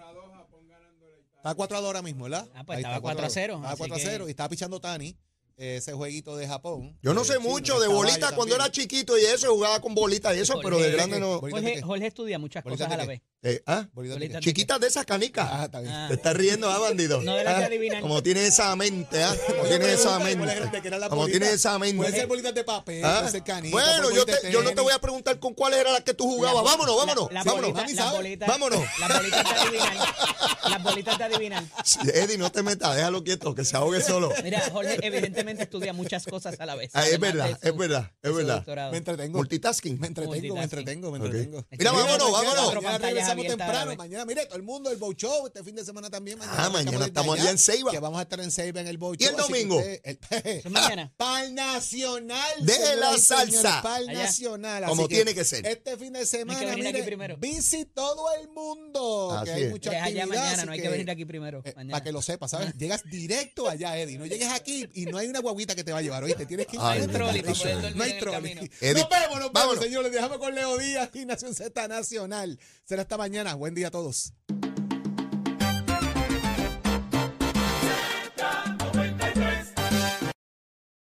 Está 1.36 1.54
4 1.56 1.76
a 1.76 1.80
2 1.80 1.86
ahora 1.88 2.00
mismo, 2.02 2.24
¿verdad? 2.24 2.48
Ah, 2.54 2.62
pues 2.64 2.76
Ahí 2.76 2.82
estaba 2.82 2.94
está, 2.94 3.02
4 3.02 3.26
a 3.26 3.30
0, 3.30 3.54
Estaba 3.56 3.72
así 3.72 3.78
4 3.78 3.94
a 3.94 3.98
que- 3.98 4.04
0 4.04 4.26
y 4.28 4.30
estaba 4.30 4.48
pichando 4.50 4.80
Tani, 4.80 5.16
ese 5.60 5.92
jueguito 5.92 6.36
de 6.36 6.46
Japón. 6.48 6.96
Yo 7.02 7.12
no 7.14 7.22
eh, 7.22 7.24
sé 7.24 7.34
chino, 7.38 7.48
mucho 7.48 7.78
de 7.78 7.86
es 7.86 7.92
bolita 7.92 8.18
caballo 8.20 8.36
cuando 8.36 8.54
era 8.54 8.70
chiquito 8.70 9.18
y 9.18 9.24
eso, 9.24 9.52
jugaba 9.54 9.80
con 9.80 9.94
bolitas 9.94 10.36
y 10.36 10.40
eso, 10.40 10.54
Jorge, 10.54 10.64
pero 10.68 10.78
de 10.78 10.90
¿qué, 10.90 10.96
grande 10.96 11.20
no. 11.20 11.38
Jorge? 11.40 11.82
Jorge 11.82 12.06
estudia 12.06 12.38
muchas 12.38 12.64
¿Bolita 12.64 12.84
cosas 12.86 12.94
a 12.94 13.02
la 13.02 13.06
vez. 13.06 13.20
Eh, 13.42 13.62
¿ah? 13.66 13.86
Bolita 13.94 14.38
Chiquitas 14.40 14.78
de 14.80 14.86
esas 14.86 15.04
canicas. 15.06 15.48
Ah, 15.50 15.64
está 15.64 15.80
bien. 15.80 15.92
Ah. 15.92 16.06
Te 16.08 16.14
estás 16.14 16.36
riendo, 16.36 16.68
¿ah, 16.70 16.78
bandido? 16.78 17.22
No 17.22 17.34
de 17.36 17.44
las 17.44 17.58
de 17.58 17.64
Ah, 17.64 17.66
adivinar. 17.66 18.00
Como 18.02 18.22
tiene 18.22 18.46
esa 18.46 18.74
mente, 18.76 19.22
¿ah? 19.22 19.34
Como 19.46 19.60
Oye, 19.62 19.78
tiene 19.78 19.92
esa 19.94 20.18
cuál 20.18 20.36
mente. 20.36 20.90
la 20.98 21.08
Como 21.08 21.22
bolita. 21.22 21.38
tiene 21.38 21.54
esa 21.54 21.78
Puede 21.78 21.90
ser 21.92 22.04
mente. 22.10 22.26
bolitas 22.26 22.54
de 22.54 22.64
papel, 22.64 23.04
¿Ah? 23.04 23.18
puede 23.20 23.30
ser 23.32 23.44
canita, 23.44 23.72
Bueno, 23.72 24.10
yo, 24.10 24.26
te- 24.26 24.50
yo 24.52 24.62
no 24.62 24.70
te 24.72 24.80
voy 24.80 24.92
a 24.92 24.98
preguntar 24.98 25.38
con 25.38 25.54
cuáles 25.54 25.80
era 25.80 25.92
las 25.92 26.02
que 26.02 26.14
tú 26.14 26.24
jugabas. 26.24 26.62
La- 26.64 26.70
vámonos, 26.70 26.96
vámonos. 26.96 27.32
la- 27.32 27.42
vámonos. 27.44 27.72
bolitas- 27.72 28.12
bolitas- 28.14 28.48
Vámonos. 28.48 28.80
Las 28.98 29.16
bolitas 29.18 29.44
de 29.44 29.50
adivinar. 29.60 29.96
Las 30.70 30.82
bolitas 30.82 31.18
de 31.18 31.24
adivinar. 31.24 31.64
Eddie, 32.14 32.38
no 32.38 32.52
te 32.52 32.62
metas, 32.62 32.94
déjalo 32.96 33.24
quieto, 33.24 33.54
que 33.54 33.64
se 33.64 33.76
ahogue 33.76 34.00
solo. 34.02 34.30
Mira, 34.44 34.60
Jorge, 34.72 34.98
evidentemente 35.02 35.49
realmente 35.50 35.62
estudia 35.64 35.92
muchas 35.92 36.24
cosas 36.24 36.58
a 36.60 36.66
la 36.66 36.74
vez. 36.74 36.90
Ah, 36.94 37.06
es 37.06 37.18
verdad, 37.18 37.58
su- 37.60 37.68
es 37.68 37.76
verdad, 37.76 38.10
es 38.22 38.34
verdad. 38.34 38.56
doctorado. 38.56 38.92
Me 38.92 38.98
entretengo. 38.98 39.38
Multitasking. 39.38 39.98
Me 40.00 40.06
entretengo, 40.06 40.54
me 40.56 40.62
entretengo, 40.62 41.10
me 41.10 41.18
entretengo. 41.18 41.66
Mira, 41.70 41.92
vámonos, 41.92 42.32
vámonos. 42.32 42.74
Mañana 42.74 42.98
regresamos 42.98 43.46
temprano. 43.46 43.96
Mañana, 43.96 44.24
mire, 44.24 44.46
todo 44.46 44.56
el 44.56 44.62
mundo, 44.62 44.90
el 44.90 44.96
Bow 44.98 45.12
Show, 45.12 45.46
este 45.46 45.62
fin 45.64 45.74
de 45.74 45.84
semana 45.84 46.10
también. 46.10 46.38
Mañana 46.38 46.56
Ah, 46.66 46.70
mañana 46.70 47.06
estamos 47.06 47.38
allá 47.38 47.50
en 47.50 47.58
Ceiba. 47.58 47.90
Que 47.90 47.98
vamos 47.98 48.18
a 48.18 48.22
estar 48.22 48.40
en 48.40 48.50
Ceiba 48.50 48.80
en 48.80 48.86
el 48.86 48.98
Bow 48.98 49.14
¿Y 49.18 49.24
el 49.24 49.30
Show, 49.30 49.38
domingo? 49.48 49.76
usted- 49.78 50.00
el- 50.04 50.18
es 50.44 50.70
mañana. 50.70 51.12
Pal 51.16 51.54
Nacional. 51.54 52.64
De 52.66 52.96
la 52.96 53.14
y 53.16 53.18
salsa. 53.20 53.82
Pal. 53.82 54.06
Nacional. 54.06 54.84
Como 54.86 55.08
tiene 55.08 55.34
que 55.34 55.44
ser. 55.44 55.66
Este 55.66 55.96
fin 55.96 56.12
de 56.12 56.26
semana, 56.26 56.74
mire, 56.76 57.02
primero. 57.02 57.36
visit 57.38 57.90
todo 57.94 58.26
el 58.40 58.48
mundo. 58.48 59.32
Así 59.32 59.44
que 59.46 59.52
hay 59.52 59.64
mucha 59.68 59.90
actividad, 59.90 60.26
mañana, 60.26 60.64
no 60.64 60.72
hay 60.72 60.80
que 60.80 60.88
venir 60.88 61.10
aquí 61.10 61.24
primero. 61.24 61.62
eh, 61.64 61.72
para 61.90 62.02
que 62.02 62.12
lo 62.12 62.22
sepas, 62.22 62.50
¿sabes? 62.52 62.74
Llegas 62.76 63.02
directo 63.10 63.68
allá, 63.68 63.96
Eddie. 63.98 64.18
No 64.18 64.26
llegues 64.26 64.48
aquí 64.48 64.88
y 64.94 65.06
no 65.06 65.18
hay 65.18 65.28
una 65.30 65.40
guaguita 65.40 65.74
que 65.74 65.84
te 65.84 65.92
va 65.92 65.98
a 65.98 66.02
llevar, 66.02 66.22
¿oíste? 66.24 66.46
Tienes 66.46 66.66
que 66.66 66.76
ir 66.76 66.82
Ay, 66.82 67.00
No 67.00 67.04
hay 67.04 67.08
trolley 67.08 67.42
no 67.94 68.02
hay 68.04 68.18
trolley. 68.18 68.54
Nos 68.54 68.70
vemos, 69.08 69.40
nos 69.40 69.52
vemos, 69.52 69.78
señores. 69.78 70.12
Dejamos 70.12 70.38
con 70.38 70.54
Leo 70.54 70.76
Díaz 70.78 71.10
y 71.14 71.24
Nación 71.24 71.54
Z 71.54 71.88
Nacional. 71.88 72.58
Será 72.84 73.02
hasta 73.02 73.16
mañana. 73.16 73.54
Buen 73.54 73.74
día 73.74 73.88
a 73.88 73.90
todos. 73.90 74.32